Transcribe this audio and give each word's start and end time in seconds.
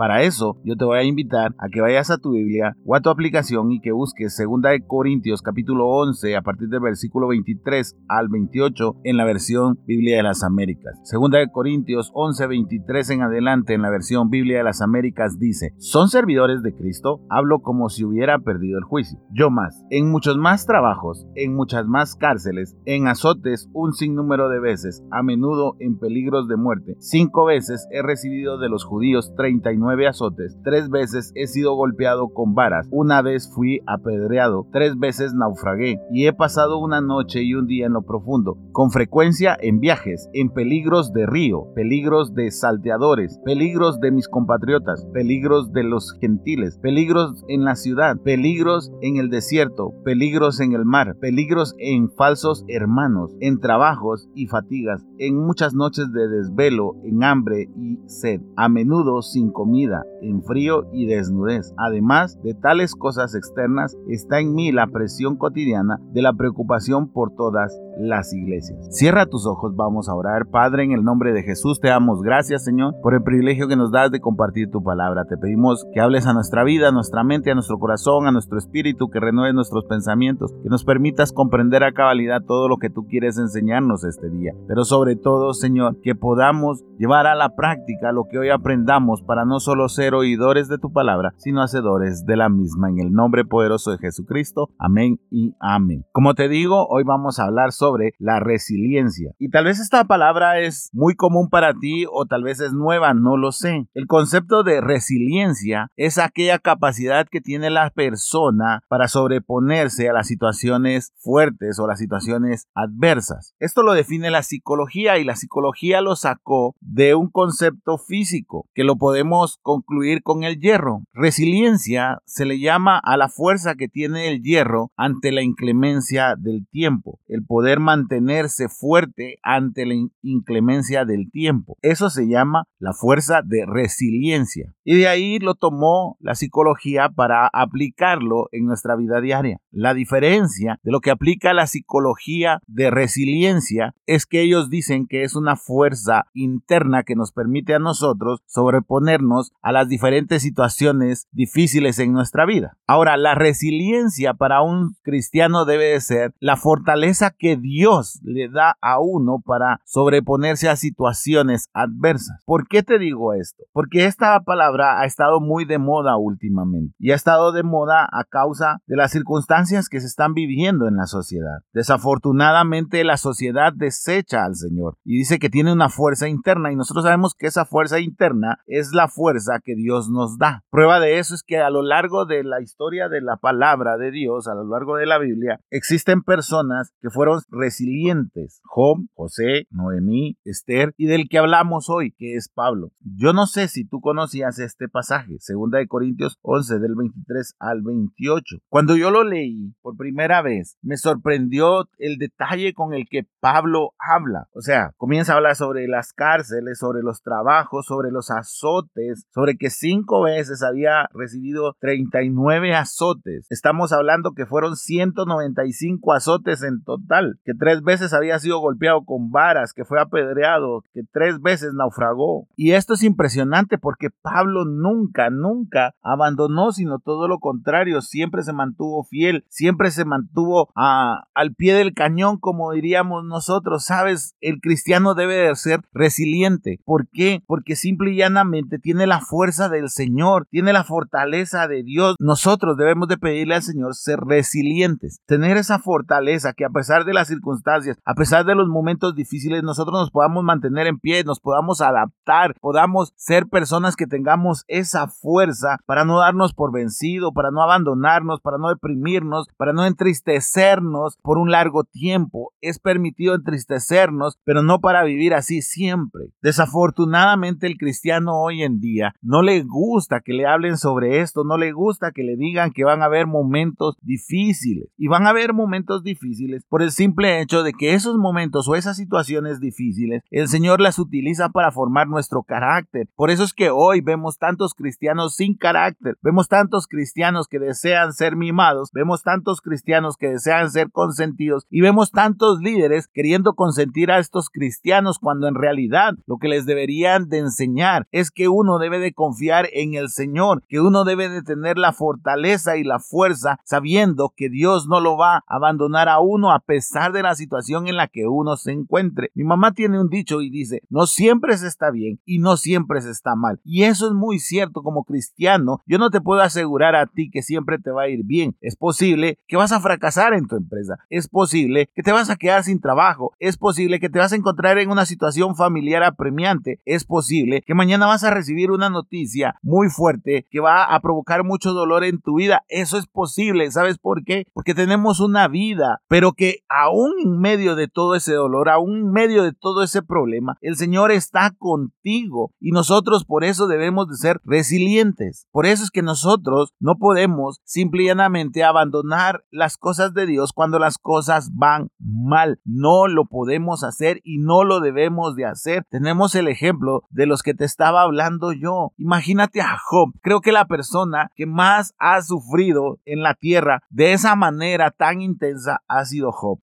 Para 0.00 0.22
eso 0.22 0.56
yo 0.64 0.76
te 0.76 0.86
voy 0.86 0.96
a 0.96 1.04
invitar 1.04 1.54
a 1.58 1.68
que 1.68 1.82
vayas 1.82 2.10
a 2.10 2.16
tu 2.16 2.30
Biblia 2.30 2.74
o 2.86 2.96
a 2.96 3.02
tu 3.02 3.10
aplicación 3.10 3.70
y 3.70 3.82
que 3.82 3.92
busques 3.92 4.34
2 4.42 4.62
Corintios 4.86 5.42
capítulo 5.42 5.88
11 5.88 6.36
a 6.36 6.40
partir 6.40 6.68
del 6.68 6.80
versículo 6.80 7.28
23 7.28 7.98
al 8.08 8.30
28 8.30 8.96
en 9.04 9.18
la 9.18 9.26
versión 9.26 9.78
Biblia 9.84 10.16
de 10.16 10.22
las 10.22 10.42
Américas. 10.42 10.98
2 11.12 11.30
Corintios 11.52 12.10
11, 12.14 12.46
23 12.46 13.10
en 13.10 13.20
adelante 13.20 13.74
en 13.74 13.82
la 13.82 13.90
versión 13.90 14.30
Biblia 14.30 14.56
de 14.56 14.64
las 14.64 14.80
Américas 14.80 15.38
dice, 15.38 15.74
¿son 15.76 16.08
servidores 16.08 16.62
de 16.62 16.74
Cristo? 16.74 17.20
Hablo 17.28 17.58
como 17.60 17.90
si 17.90 18.02
hubiera 18.02 18.38
perdido 18.38 18.78
el 18.78 18.84
juicio. 18.84 19.18
Yo 19.34 19.50
más, 19.50 19.84
en 19.90 20.10
muchos 20.10 20.38
más 20.38 20.64
trabajos, 20.64 21.26
en 21.34 21.54
muchas 21.54 21.86
más 21.86 22.16
cárceles, 22.16 22.74
en 22.86 23.06
azotes 23.06 23.68
un 23.74 23.92
sinnúmero 23.92 24.48
de 24.48 24.60
veces, 24.60 25.04
a 25.10 25.22
menudo 25.22 25.76
en 25.78 25.98
peligros 25.98 26.48
de 26.48 26.56
muerte. 26.56 26.96
Cinco 27.00 27.44
veces 27.44 27.86
he 27.92 28.00
recibido 28.00 28.56
de 28.56 28.70
los 28.70 28.84
judíos 28.84 29.34
39 29.36 29.89
azotes, 30.08 30.56
tres 30.64 30.88
veces 30.88 31.32
he 31.34 31.46
sido 31.46 31.74
golpeado 31.74 32.28
con 32.28 32.54
varas, 32.54 32.86
una 32.90 33.22
vez 33.22 33.50
fui 33.54 33.80
apedreado, 33.86 34.66
tres 34.72 34.98
veces 34.98 35.34
naufragué 35.34 35.98
y 36.10 36.26
he 36.26 36.32
pasado 36.32 36.78
una 36.78 37.00
noche 37.00 37.42
y 37.42 37.54
un 37.54 37.66
día 37.66 37.86
en 37.86 37.92
lo 37.92 38.02
profundo, 38.02 38.58
con 38.72 38.90
frecuencia 38.90 39.56
en 39.60 39.80
viajes, 39.80 40.28
en 40.32 40.50
peligros 40.50 41.12
de 41.12 41.26
río, 41.26 41.66
peligros 41.74 42.34
de 42.34 42.50
salteadores, 42.50 43.38
peligros 43.44 44.00
de 44.00 44.10
mis 44.10 44.28
compatriotas, 44.28 45.06
peligros 45.12 45.72
de 45.72 45.84
los 45.84 46.16
gentiles, 46.20 46.78
peligros 46.78 47.44
en 47.48 47.64
la 47.64 47.76
ciudad, 47.76 48.16
peligros 48.18 48.92
en 49.02 49.16
el 49.16 49.30
desierto, 49.30 49.92
peligros 50.04 50.60
en 50.60 50.72
el 50.72 50.84
mar, 50.84 51.16
peligros 51.20 51.74
en 51.78 52.10
falsos 52.10 52.64
hermanos, 52.68 53.34
en 53.40 53.60
trabajos 53.60 54.28
y 54.34 54.46
fatigas, 54.46 55.04
en 55.18 55.36
muchas 55.36 55.74
noches 55.74 56.12
de 56.12 56.28
desvelo, 56.28 56.96
en 57.04 57.22
hambre 57.24 57.68
y 57.76 57.98
sed, 58.06 58.40
a 58.56 58.68
menudo 58.68 59.22
sin 59.22 59.50
comida, 59.50 59.79
en 60.22 60.42
frío 60.42 60.88
y 60.92 61.06
desnudez. 61.06 61.72
Además 61.76 62.40
de 62.42 62.54
tales 62.54 62.94
cosas 62.94 63.34
externas, 63.34 63.96
está 64.08 64.40
en 64.40 64.54
mí 64.54 64.72
la 64.72 64.86
presión 64.86 65.36
cotidiana 65.36 65.98
de 66.12 66.22
la 66.22 66.32
preocupación 66.32 67.08
por 67.12 67.34
todas 67.34 67.78
las 68.00 68.32
iglesias. 68.32 68.78
Cierra 68.90 69.26
tus 69.26 69.46
ojos, 69.46 69.74
vamos 69.76 70.08
a 70.08 70.14
orar. 70.14 70.46
Padre, 70.46 70.84
en 70.84 70.92
el 70.92 71.04
nombre 71.04 71.32
de 71.32 71.42
Jesús 71.42 71.80
te 71.80 71.88
damos 71.88 72.22
gracias, 72.22 72.64
Señor, 72.64 72.94
por 73.02 73.14
el 73.14 73.22
privilegio 73.22 73.68
que 73.68 73.76
nos 73.76 73.90
das 73.90 74.10
de 74.10 74.20
compartir 74.20 74.70
tu 74.70 74.82
palabra. 74.82 75.24
Te 75.24 75.36
pedimos 75.36 75.86
que 75.92 76.00
hables 76.00 76.26
a 76.26 76.32
nuestra 76.32 76.64
vida, 76.64 76.88
a 76.88 76.92
nuestra 76.92 77.24
mente, 77.24 77.50
a 77.50 77.54
nuestro 77.54 77.78
corazón, 77.78 78.26
a 78.26 78.32
nuestro 78.32 78.58
espíritu, 78.58 79.10
que 79.10 79.20
renueves 79.20 79.54
nuestros 79.54 79.84
pensamientos, 79.84 80.52
que 80.62 80.68
nos 80.68 80.84
permitas 80.84 81.32
comprender 81.32 81.84
a 81.84 81.92
cabalidad 81.92 82.42
todo 82.46 82.68
lo 82.68 82.78
que 82.78 82.90
tú 82.90 83.06
quieres 83.06 83.38
enseñarnos 83.38 84.04
este 84.04 84.30
día. 84.30 84.52
Pero 84.66 84.84
sobre 84.84 85.16
todo, 85.16 85.52
Señor, 85.52 86.00
que 86.02 86.14
podamos 86.14 86.82
llevar 86.98 87.26
a 87.26 87.34
la 87.34 87.54
práctica 87.54 88.12
lo 88.12 88.24
que 88.24 88.38
hoy 88.38 88.50
aprendamos 88.50 89.22
para 89.22 89.44
no 89.44 89.60
solo 89.60 89.88
ser 89.88 90.14
oidores 90.14 90.68
de 90.68 90.78
tu 90.78 90.92
palabra, 90.92 91.34
sino 91.36 91.62
hacedores 91.62 92.24
de 92.24 92.36
la 92.36 92.48
misma. 92.48 92.88
En 92.90 93.00
el 93.00 93.12
nombre 93.12 93.44
poderoso 93.44 93.90
de 93.90 93.98
Jesucristo. 93.98 94.70
Amén 94.78 95.20
y 95.30 95.54
amén. 95.60 96.04
Como 96.12 96.34
te 96.34 96.48
digo, 96.48 96.86
hoy 96.88 97.04
vamos 97.04 97.38
a 97.38 97.44
hablar 97.44 97.72
sobre 97.72 97.89
la 98.18 98.40
resiliencia. 98.40 99.32
Y 99.38 99.50
tal 99.50 99.64
vez 99.64 99.80
esta 99.80 100.04
palabra 100.04 100.60
es 100.60 100.90
muy 100.92 101.14
común 101.14 101.48
para 101.48 101.74
ti 101.74 102.04
o 102.10 102.26
tal 102.26 102.42
vez 102.42 102.60
es 102.60 102.72
nueva, 102.72 103.14
no 103.14 103.36
lo 103.36 103.52
sé. 103.52 103.86
El 103.94 104.06
concepto 104.06 104.62
de 104.62 104.80
resiliencia 104.80 105.88
es 105.96 106.18
aquella 106.18 106.58
capacidad 106.58 107.26
que 107.30 107.40
tiene 107.40 107.70
la 107.70 107.90
persona 107.90 108.82
para 108.88 109.08
sobreponerse 109.08 110.08
a 110.08 110.12
las 110.12 110.26
situaciones 110.26 111.12
fuertes 111.16 111.78
o 111.78 111.86
las 111.86 111.98
situaciones 111.98 112.66
adversas. 112.74 113.54
Esto 113.58 113.82
lo 113.82 113.92
define 113.92 114.30
la 114.30 114.42
psicología 114.42 115.18
y 115.18 115.24
la 115.24 115.36
psicología 115.36 116.00
lo 116.00 116.16
sacó 116.16 116.74
de 116.80 117.14
un 117.14 117.30
concepto 117.30 117.98
físico 117.98 118.66
que 118.74 118.84
lo 118.84 118.96
podemos 118.96 119.58
concluir 119.62 120.22
con 120.22 120.44
el 120.44 120.58
hierro. 120.58 121.02
Resiliencia 121.12 122.18
se 122.26 122.44
le 122.44 122.58
llama 122.58 122.98
a 123.02 123.16
la 123.16 123.28
fuerza 123.28 123.74
que 123.74 123.88
tiene 123.88 124.28
el 124.28 124.42
hierro 124.42 124.90
ante 124.96 125.32
la 125.32 125.42
inclemencia 125.42 126.34
del 126.36 126.66
tiempo, 126.70 127.18
el 127.28 127.44
poder 127.44 127.69
mantenerse 127.78 128.68
fuerte 128.68 129.38
ante 129.42 129.86
la 129.86 129.94
inclemencia 130.22 131.04
del 131.04 131.30
tiempo. 131.30 131.76
Eso 131.82 132.10
se 132.10 132.26
llama 132.26 132.64
la 132.78 132.92
fuerza 132.92 133.42
de 133.44 133.64
resiliencia. 133.66 134.74
Y 134.84 134.96
de 134.96 135.08
ahí 135.08 135.38
lo 135.38 135.54
tomó 135.54 136.16
la 136.20 136.34
psicología 136.34 137.08
para 137.08 137.48
aplicarlo 137.52 138.48
en 138.52 138.64
nuestra 138.64 138.96
vida 138.96 139.20
diaria. 139.20 139.60
La 139.70 139.94
diferencia 139.94 140.80
de 140.82 140.90
lo 140.90 141.00
que 141.00 141.10
aplica 141.10 141.54
la 141.54 141.66
psicología 141.66 142.60
de 142.66 142.90
resiliencia 142.90 143.94
es 144.06 144.26
que 144.26 144.42
ellos 144.42 144.70
dicen 144.70 145.06
que 145.06 145.22
es 145.22 145.36
una 145.36 145.56
fuerza 145.56 146.24
interna 146.34 147.02
que 147.02 147.14
nos 147.14 147.32
permite 147.32 147.74
a 147.74 147.78
nosotros 147.78 148.40
sobreponernos 148.46 149.52
a 149.62 149.72
las 149.72 149.88
diferentes 149.88 150.42
situaciones 150.42 151.28
difíciles 151.30 151.98
en 151.98 152.12
nuestra 152.12 152.46
vida. 152.46 152.78
Ahora, 152.86 153.16
la 153.16 153.34
resiliencia 153.34 154.34
para 154.34 154.62
un 154.62 154.96
cristiano 155.02 155.64
debe 155.64 155.92
de 155.92 156.00
ser 156.00 156.34
la 156.40 156.56
fortaleza 156.56 157.30
que 157.30 157.56
Dios 157.60 158.20
le 158.24 158.48
da 158.48 158.76
a 158.80 159.00
uno 159.00 159.42
para 159.44 159.80
sobreponerse 159.84 160.68
a 160.68 160.76
situaciones 160.76 161.68
adversas. 161.72 162.42
¿Por 162.44 162.66
qué 162.68 162.82
te 162.82 162.98
digo 162.98 163.34
esto? 163.34 163.64
Porque 163.72 164.06
esta 164.06 164.40
palabra 164.40 165.00
ha 165.00 165.04
estado 165.04 165.40
muy 165.40 165.64
de 165.64 165.78
moda 165.78 166.16
últimamente 166.16 166.94
y 166.98 167.12
ha 167.12 167.14
estado 167.14 167.52
de 167.52 167.62
moda 167.62 168.08
a 168.10 168.24
causa 168.24 168.80
de 168.86 168.96
las 168.96 169.12
circunstancias 169.12 169.88
que 169.88 170.00
se 170.00 170.06
están 170.06 170.34
viviendo 170.34 170.88
en 170.88 170.96
la 170.96 171.06
sociedad. 171.06 171.60
Desafortunadamente 171.72 173.04
la 173.04 173.16
sociedad 173.16 173.72
desecha 173.72 174.44
al 174.44 174.56
Señor 174.56 174.96
y 175.04 175.18
dice 175.18 175.38
que 175.38 175.50
tiene 175.50 175.72
una 175.72 175.88
fuerza 175.88 176.28
interna 176.28 176.72
y 176.72 176.76
nosotros 176.76 177.04
sabemos 177.04 177.34
que 177.34 177.46
esa 177.46 177.64
fuerza 177.64 178.00
interna 178.00 178.58
es 178.66 178.92
la 178.92 179.08
fuerza 179.08 179.60
que 179.62 179.74
Dios 179.74 180.10
nos 180.10 180.38
da. 180.38 180.64
Prueba 180.70 181.00
de 181.00 181.18
eso 181.18 181.34
es 181.34 181.42
que 181.42 181.58
a 181.58 181.70
lo 181.70 181.82
largo 181.82 182.26
de 182.26 182.44
la 182.44 182.60
historia 182.60 183.08
de 183.08 183.20
la 183.20 183.36
palabra 183.36 183.96
de 183.96 184.10
Dios, 184.10 184.48
a 184.48 184.54
lo 184.54 184.64
largo 184.64 184.96
de 184.96 185.06
la 185.06 185.18
Biblia, 185.18 185.60
existen 185.70 186.22
personas 186.22 186.92
que 187.00 187.10
fueron 187.10 187.40
resilientes. 187.50 188.60
Job, 188.64 188.98
José, 189.14 189.66
Noemí, 189.70 190.38
Esther 190.44 190.94
y 190.96 191.06
del 191.06 191.28
que 191.28 191.38
hablamos 191.38 191.88
hoy, 191.88 192.12
que 192.12 192.34
es 192.36 192.48
Pablo. 192.48 192.92
Yo 193.00 193.32
no 193.32 193.46
sé 193.46 193.68
si 193.68 193.84
tú 193.84 194.00
conocías 194.00 194.58
este 194.58 194.88
pasaje, 194.88 195.38
segunda 195.38 195.78
de 195.78 195.88
Corintios 195.88 196.38
11 196.42 196.78
del 196.78 196.94
23 196.94 197.56
al 197.58 197.82
28. 197.82 198.56
Cuando 198.68 198.96
yo 198.96 199.10
lo 199.10 199.24
leí 199.24 199.74
por 199.82 199.96
primera 199.96 200.42
vez, 200.42 200.76
me 200.82 200.96
sorprendió 200.96 201.88
el 201.98 202.18
detalle 202.18 202.74
con 202.74 202.94
el 202.94 203.06
que 203.08 203.26
Pablo 203.40 203.92
habla. 203.98 204.48
O 204.52 204.60
sea, 204.60 204.92
comienza 204.96 205.32
a 205.32 205.36
hablar 205.36 205.56
sobre 205.56 205.88
las 205.88 206.12
cárceles, 206.12 206.78
sobre 206.78 207.02
los 207.02 207.22
trabajos, 207.22 207.86
sobre 207.86 208.10
los 208.10 208.30
azotes, 208.30 209.26
sobre 209.32 209.56
que 209.56 209.70
cinco 209.70 210.22
veces 210.22 210.62
había 210.62 211.08
recibido 211.12 211.74
39 211.80 212.74
azotes. 212.74 213.46
Estamos 213.50 213.92
hablando 213.92 214.32
que 214.32 214.46
fueron 214.46 214.76
195 214.76 216.12
azotes 216.12 216.62
en 216.62 216.82
total 216.82 217.39
que 217.44 217.54
tres 217.54 217.82
veces 217.82 218.12
había 218.12 218.38
sido 218.38 218.58
golpeado 218.58 219.04
con 219.04 219.30
varas, 219.30 219.72
que 219.72 219.84
fue 219.84 220.00
apedreado, 220.00 220.82
que 220.92 221.02
tres 221.12 221.40
veces 221.40 221.72
naufragó. 221.74 222.48
Y 222.56 222.72
esto 222.72 222.94
es 222.94 223.02
impresionante 223.02 223.78
porque 223.78 224.08
Pablo 224.22 224.64
nunca, 224.64 225.30
nunca 225.30 225.94
abandonó, 226.02 226.72
sino 226.72 226.98
todo 226.98 227.28
lo 227.28 227.38
contrario, 227.38 228.00
siempre 228.00 228.42
se 228.42 228.52
mantuvo 228.52 229.04
fiel, 229.04 229.44
siempre 229.48 229.90
se 229.90 230.04
mantuvo 230.04 230.70
a, 230.74 231.24
al 231.34 231.54
pie 231.54 231.74
del 231.74 231.94
cañón, 231.94 232.38
como 232.38 232.72
diríamos 232.72 233.24
nosotros. 233.24 233.84
Sabes, 233.84 234.36
el 234.40 234.60
cristiano 234.60 235.14
debe 235.14 235.36
de 235.36 235.54
ser 235.56 235.80
resiliente. 235.92 236.80
¿Por 236.84 237.08
qué? 237.08 237.42
Porque 237.46 237.76
simple 237.76 238.12
y 238.12 238.16
llanamente 238.16 238.78
tiene 238.78 239.06
la 239.06 239.20
fuerza 239.20 239.68
del 239.68 239.88
Señor, 239.88 240.46
tiene 240.50 240.72
la 240.72 240.84
fortaleza 240.84 241.68
de 241.68 241.82
Dios. 241.82 242.16
Nosotros 242.18 242.76
debemos 242.76 243.08
de 243.08 243.18
pedirle 243.18 243.56
al 243.56 243.62
Señor 243.62 243.94
ser 243.94 244.20
resilientes, 244.20 245.20
tener 245.26 245.56
esa 245.56 245.78
fortaleza 245.78 246.52
que 246.52 246.64
a 246.64 246.70
pesar 246.70 247.04
de 247.04 247.14
las 247.14 247.29
circunstancias, 247.30 247.98
a 248.04 248.14
pesar 248.14 248.44
de 248.44 248.54
los 248.54 248.68
momentos 248.68 249.14
difíciles, 249.14 249.62
nosotros 249.62 249.98
nos 249.98 250.10
podamos 250.10 250.44
mantener 250.44 250.86
en 250.86 250.98
pie, 250.98 251.24
nos 251.24 251.40
podamos 251.40 251.80
adaptar, 251.80 252.54
podamos 252.60 253.12
ser 253.16 253.46
personas 253.46 253.96
que 253.96 254.06
tengamos 254.06 254.64
esa 254.68 255.08
fuerza 255.08 255.78
para 255.86 256.04
no 256.04 256.18
darnos 256.18 256.52
por 256.52 256.72
vencido, 256.72 257.32
para 257.32 257.50
no 257.50 257.62
abandonarnos, 257.62 258.40
para 258.40 258.58
no 258.58 258.68
deprimirnos, 258.68 259.46
para 259.56 259.72
no 259.72 259.86
entristecernos 259.86 261.16
por 261.22 261.38
un 261.38 261.50
largo 261.50 261.84
tiempo. 261.84 262.52
Es 262.60 262.78
permitido 262.78 263.34
entristecernos, 263.34 264.38
pero 264.44 264.62
no 264.62 264.80
para 264.80 265.04
vivir 265.04 265.34
así 265.34 265.62
siempre. 265.62 266.32
Desafortunadamente 266.42 267.66
el 267.66 267.78
cristiano 267.78 268.40
hoy 268.40 268.62
en 268.62 268.80
día 268.80 269.14
no 269.22 269.42
le 269.42 269.62
gusta 269.62 270.20
que 270.20 270.32
le 270.32 270.46
hablen 270.46 270.76
sobre 270.76 271.20
esto, 271.20 271.44
no 271.44 271.56
le 271.56 271.72
gusta 271.72 272.12
que 272.12 272.22
le 272.22 272.36
digan 272.36 272.72
que 272.72 272.84
van 272.84 273.02
a 273.02 273.06
haber 273.06 273.26
momentos 273.26 273.96
difíciles 274.02 274.88
y 274.96 275.08
van 275.08 275.26
a 275.26 275.30
haber 275.30 275.52
momentos 275.52 276.02
difíciles 276.02 276.64
por 276.68 276.82
el 276.82 276.90
simple 276.90 277.19
hecho 277.24 277.62
de 277.62 277.72
que 277.72 277.94
esos 277.94 278.16
momentos 278.16 278.68
o 278.68 278.74
esas 278.74 278.96
situaciones 278.96 279.60
difíciles, 279.60 280.22
el 280.30 280.48
Señor 280.48 280.80
las 280.80 280.98
utiliza 280.98 281.50
para 281.50 281.72
formar 281.72 282.08
nuestro 282.08 282.42
carácter. 282.42 283.08
Por 283.16 283.30
eso 283.30 283.44
es 283.44 283.52
que 283.52 283.70
hoy 283.70 284.00
vemos 284.00 284.38
tantos 284.38 284.74
cristianos 284.74 285.34
sin 285.34 285.56
carácter, 285.56 286.16
vemos 286.22 286.48
tantos 286.48 286.86
cristianos 286.86 287.46
que 287.48 287.58
desean 287.58 288.12
ser 288.12 288.36
mimados, 288.36 288.90
vemos 288.92 289.22
tantos 289.22 289.60
cristianos 289.60 290.16
que 290.16 290.28
desean 290.28 290.70
ser 290.70 290.90
consentidos 290.90 291.66
y 291.70 291.80
vemos 291.80 292.10
tantos 292.10 292.60
líderes 292.60 293.08
queriendo 293.08 293.54
consentir 293.54 294.10
a 294.10 294.18
estos 294.18 294.48
cristianos 294.48 295.18
cuando 295.18 295.48
en 295.48 295.54
realidad 295.54 296.14
lo 296.26 296.38
que 296.38 296.48
les 296.48 296.66
deberían 296.66 297.28
de 297.28 297.38
enseñar 297.38 298.06
es 298.12 298.30
que 298.30 298.48
uno 298.48 298.78
debe 298.78 298.98
de 298.98 299.12
confiar 299.12 299.68
en 299.72 299.94
el 299.94 300.08
Señor, 300.08 300.62
que 300.68 300.80
uno 300.80 301.04
debe 301.04 301.28
de 301.28 301.42
tener 301.42 301.78
la 301.78 301.92
fortaleza 301.92 302.76
y 302.76 302.84
la 302.84 302.98
fuerza 302.98 303.58
sabiendo 303.64 304.32
que 304.36 304.48
Dios 304.48 304.86
no 304.86 305.00
lo 305.00 305.16
va 305.16 305.36
a 305.36 305.42
abandonar 305.48 306.08
a 306.08 306.20
uno 306.20 306.52
a 306.52 306.60
pesar 306.60 307.09
de 307.12 307.22
la 307.22 307.34
situación 307.34 307.88
en 307.88 307.96
la 307.96 308.08
que 308.08 308.26
uno 308.26 308.56
se 308.56 308.72
encuentre. 308.72 309.30
Mi 309.34 309.44
mamá 309.44 309.72
tiene 309.72 310.00
un 310.00 310.08
dicho 310.08 310.42
y 310.42 310.50
dice, 310.50 310.82
no 310.88 311.06
siempre 311.06 311.56
se 311.56 311.66
está 311.66 311.90
bien 311.90 312.20
y 312.24 312.38
no 312.38 312.56
siempre 312.56 313.00
se 313.00 313.10
está 313.10 313.34
mal. 313.36 313.60
Y 313.64 313.84
eso 313.84 314.06
es 314.06 314.12
muy 314.12 314.38
cierto 314.38 314.82
como 314.82 315.04
cristiano. 315.04 315.80
Yo 315.86 315.98
no 315.98 316.10
te 316.10 316.20
puedo 316.20 316.42
asegurar 316.42 316.94
a 316.94 317.06
ti 317.06 317.30
que 317.30 317.42
siempre 317.42 317.78
te 317.78 317.90
va 317.90 318.02
a 318.02 318.08
ir 318.08 318.24
bien. 318.24 318.56
Es 318.60 318.76
posible 318.76 319.38
que 319.46 319.56
vas 319.56 319.72
a 319.72 319.80
fracasar 319.80 320.34
en 320.34 320.46
tu 320.46 320.56
empresa. 320.56 320.98
Es 321.08 321.28
posible 321.28 321.88
que 321.94 322.02
te 322.02 322.12
vas 322.12 322.30
a 322.30 322.36
quedar 322.36 322.64
sin 322.64 322.80
trabajo. 322.80 323.32
Es 323.38 323.56
posible 323.56 324.00
que 324.00 324.08
te 324.08 324.18
vas 324.18 324.32
a 324.32 324.36
encontrar 324.36 324.78
en 324.78 324.90
una 324.90 325.06
situación 325.06 325.56
familiar 325.56 326.02
apremiante. 326.02 326.80
Es 326.84 327.04
posible 327.04 327.62
que 327.66 327.74
mañana 327.74 328.06
vas 328.06 328.24
a 328.24 328.30
recibir 328.30 328.70
una 328.70 328.90
noticia 328.90 329.56
muy 329.62 329.88
fuerte 329.88 330.46
que 330.50 330.60
va 330.60 330.84
a 330.84 331.00
provocar 331.00 331.44
mucho 331.44 331.72
dolor 331.72 332.04
en 332.04 332.20
tu 332.20 332.36
vida. 332.36 332.64
Eso 332.68 332.98
es 332.98 333.06
posible. 333.06 333.70
¿Sabes 333.70 333.98
por 333.98 334.24
qué? 334.24 334.46
Porque 334.52 334.74
tenemos 334.74 335.20
una 335.20 335.48
vida, 335.48 336.00
pero 336.08 336.32
que 336.32 336.60
aún 336.68 336.99
en 337.22 337.38
medio 337.38 337.76
de 337.76 337.88
todo 337.88 338.14
ese 338.14 338.34
dolor, 338.34 338.68
aún 338.68 338.96
en 338.96 339.12
medio 339.12 339.42
de 339.42 339.52
todo 339.52 339.82
ese 339.82 340.02
problema, 340.02 340.56
el 340.60 340.76
Señor 340.76 341.12
está 341.12 341.52
contigo 341.58 342.52
y 342.60 342.72
nosotros 342.72 343.24
por 343.24 343.44
eso 343.44 343.66
debemos 343.66 344.08
de 344.08 344.16
ser 344.16 344.40
resilientes. 344.44 345.46
Por 345.52 345.66
eso 345.66 345.84
es 345.84 345.90
que 345.90 346.02
nosotros 346.02 346.74
no 346.78 346.96
podemos 346.96 347.60
simplemente 347.64 348.64
abandonar 348.64 349.44
las 349.50 349.76
cosas 349.76 350.14
de 350.14 350.26
Dios 350.26 350.52
cuando 350.52 350.78
las 350.78 350.98
cosas 350.98 351.50
van 351.54 351.90
mal. 351.98 352.60
No 352.64 353.08
lo 353.08 353.26
podemos 353.26 353.84
hacer 353.84 354.20
y 354.24 354.38
no 354.38 354.64
lo 354.64 354.80
debemos 354.80 355.36
de 355.36 355.46
hacer. 355.46 355.84
Tenemos 355.90 356.34
el 356.34 356.48
ejemplo 356.48 357.02
de 357.10 357.26
los 357.26 357.42
que 357.42 357.54
te 357.54 357.64
estaba 357.64 358.02
hablando 358.02 358.52
yo. 358.52 358.92
Imagínate 358.96 359.60
a 359.60 359.76
Job. 359.78 360.12
Creo 360.22 360.40
que 360.40 360.52
la 360.52 360.66
persona 360.66 361.30
que 361.34 361.46
más 361.46 361.94
ha 361.98 362.22
sufrido 362.22 362.98
en 363.04 363.22
la 363.22 363.34
tierra 363.34 363.82
de 363.90 364.12
esa 364.12 364.36
manera 364.36 364.90
tan 364.90 365.20
intensa 365.20 365.82
ha 365.88 366.04
sido 366.04 366.32
Job. 366.32 366.58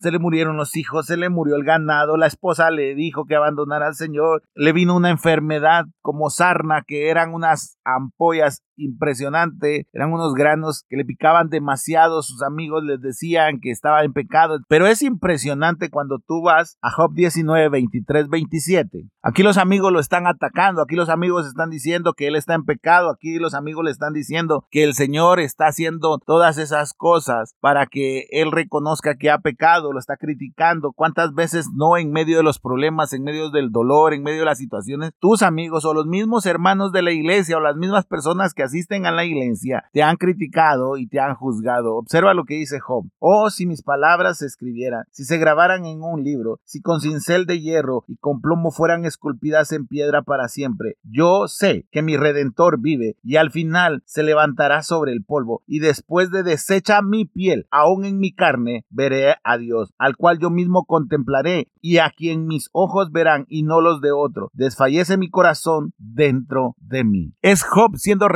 Se 0.00 0.10
le 0.10 0.18
murieron 0.18 0.56
los 0.56 0.76
hijos, 0.76 1.06
se 1.06 1.16
le 1.16 1.28
murió 1.28 1.56
el 1.56 1.64
ganado, 1.64 2.16
la 2.16 2.26
esposa 2.26 2.70
le 2.70 2.94
dijo 2.94 3.24
que 3.24 3.36
abandonara 3.36 3.86
al 3.86 3.94
Señor, 3.94 4.42
le 4.54 4.72
vino 4.72 4.96
una 4.96 5.10
enfermedad 5.10 5.86
como 6.02 6.30
sarna 6.30 6.82
que 6.86 7.08
eran 7.10 7.34
unas 7.34 7.78
ampollas 7.84 8.62
impresionante, 8.76 9.86
eran 9.92 10.12
unos 10.12 10.34
granos 10.34 10.84
que 10.88 10.96
le 10.96 11.04
picaban 11.04 11.48
demasiado, 11.48 12.22
sus 12.22 12.42
amigos 12.42 12.84
les 12.84 13.00
decían 13.00 13.60
que 13.60 13.70
estaba 13.70 14.04
en 14.04 14.12
pecado, 14.12 14.58
pero 14.68 14.86
es 14.86 15.02
impresionante 15.02 15.90
cuando 15.90 16.18
tú 16.18 16.42
vas 16.42 16.78
a 16.82 16.90
Job 16.90 17.14
19, 17.14 17.68
23, 17.68 18.28
27. 18.28 19.08
Aquí 19.22 19.42
los 19.42 19.58
amigos 19.58 19.92
lo 19.92 20.00
están 20.00 20.26
atacando, 20.26 20.82
aquí 20.82 20.94
los 20.94 21.08
amigos 21.08 21.46
están 21.46 21.70
diciendo 21.70 22.12
que 22.12 22.28
él 22.28 22.36
está 22.36 22.54
en 22.54 22.64
pecado, 22.64 23.10
aquí 23.10 23.38
los 23.38 23.54
amigos 23.54 23.84
le 23.84 23.90
están 23.90 24.12
diciendo 24.12 24.66
que 24.70 24.84
el 24.84 24.94
Señor 24.94 25.40
está 25.40 25.66
haciendo 25.66 26.18
todas 26.24 26.58
esas 26.58 26.94
cosas 26.94 27.54
para 27.60 27.86
que 27.86 28.26
él 28.30 28.52
reconozca 28.52 29.16
que 29.16 29.30
ha 29.30 29.38
pecado, 29.38 29.92
lo 29.92 29.98
está 29.98 30.16
criticando. 30.16 30.92
¿Cuántas 30.92 31.34
veces 31.34 31.68
no 31.74 31.96
en 31.96 32.12
medio 32.12 32.36
de 32.36 32.42
los 32.42 32.60
problemas, 32.60 33.12
en 33.12 33.24
medio 33.24 33.50
del 33.50 33.70
dolor, 33.70 34.14
en 34.14 34.22
medio 34.22 34.40
de 34.40 34.46
las 34.46 34.58
situaciones, 34.58 35.12
tus 35.18 35.42
amigos 35.42 35.84
o 35.84 35.94
los 35.94 36.06
mismos 36.06 36.46
hermanos 36.46 36.92
de 36.92 37.02
la 37.02 37.12
iglesia 37.12 37.56
o 37.56 37.60
las 37.60 37.76
mismas 37.76 38.06
personas 38.06 38.54
que 38.54 38.62
asisten 38.66 39.06
a 39.06 39.12
la 39.12 39.24
iglesia 39.24 39.56
te 39.92 40.02
han 40.02 40.16
criticado 40.16 40.96
y 40.96 41.06
te 41.06 41.20
han 41.20 41.34
juzgado. 41.34 41.96
Observa 41.96 42.34
lo 42.34 42.44
que 42.44 42.54
dice 42.54 42.80
Job. 42.80 43.06
Oh, 43.18 43.50
si 43.50 43.66
mis 43.66 43.82
palabras 43.82 44.38
se 44.38 44.46
escribieran, 44.46 45.04
si 45.10 45.24
se 45.24 45.38
grabaran 45.38 45.86
en 45.86 46.02
un 46.02 46.22
libro, 46.22 46.60
si 46.64 46.80
con 46.80 47.00
cincel 47.00 47.46
de 47.46 47.60
hierro 47.60 48.04
y 48.06 48.16
con 48.16 48.40
plomo 48.40 48.70
fueran 48.70 49.04
esculpidas 49.04 49.72
en 49.72 49.86
piedra 49.86 50.22
para 50.22 50.48
siempre. 50.48 50.96
Yo 51.02 51.48
sé 51.48 51.86
que 51.90 52.02
mi 52.02 52.16
redentor 52.16 52.80
vive 52.80 53.16
y 53.22 53.36
al 53.36 53.50
final 53.50 54.02
se 54.06 54.22
levantará 54.22 54.82
sobre 54.82 55.12
el 55.12 55.24
polvo 55.24 55.62
y 55.66 55.78
después 55.78 56.30
de 56.30 56.42
deshecha 56.42 57.02
mi 57.02 57.24
piel, 57.24 57.66
aún 57.70 58.04
en 58.04 58.18
mi 58.18 58.32
carne, 58.32 58.84
veré 58.90 59.36
a 59.44 59.58
Dios, 59.58 59.94
al 59.98 60.16
cual 60.16 60.38
yo 60.38 60.50
mismo 60.50 60.84
contemplaré 60.84 61.70
y 61.80 61.98
a 61.98 62.10
quien 62.10 62.46
mis 62.46 62.68
ojos 62.72 63.12
verán 63.12 63.46
y 63.48 63.62
no 63.62 63.80
los 63.80 64.00
de 64.00 64.12
otro. 64.12 64.50
Desfallece 64.52 65.16
mi 65.16 65.30
corazón 65.30 65.92
dentro 65.98 66.74
de 66.78 67.04
mí. 67.04 67.32
Es 67.42 67.62
Job 67.62 67.96
siendo 67.96 68.28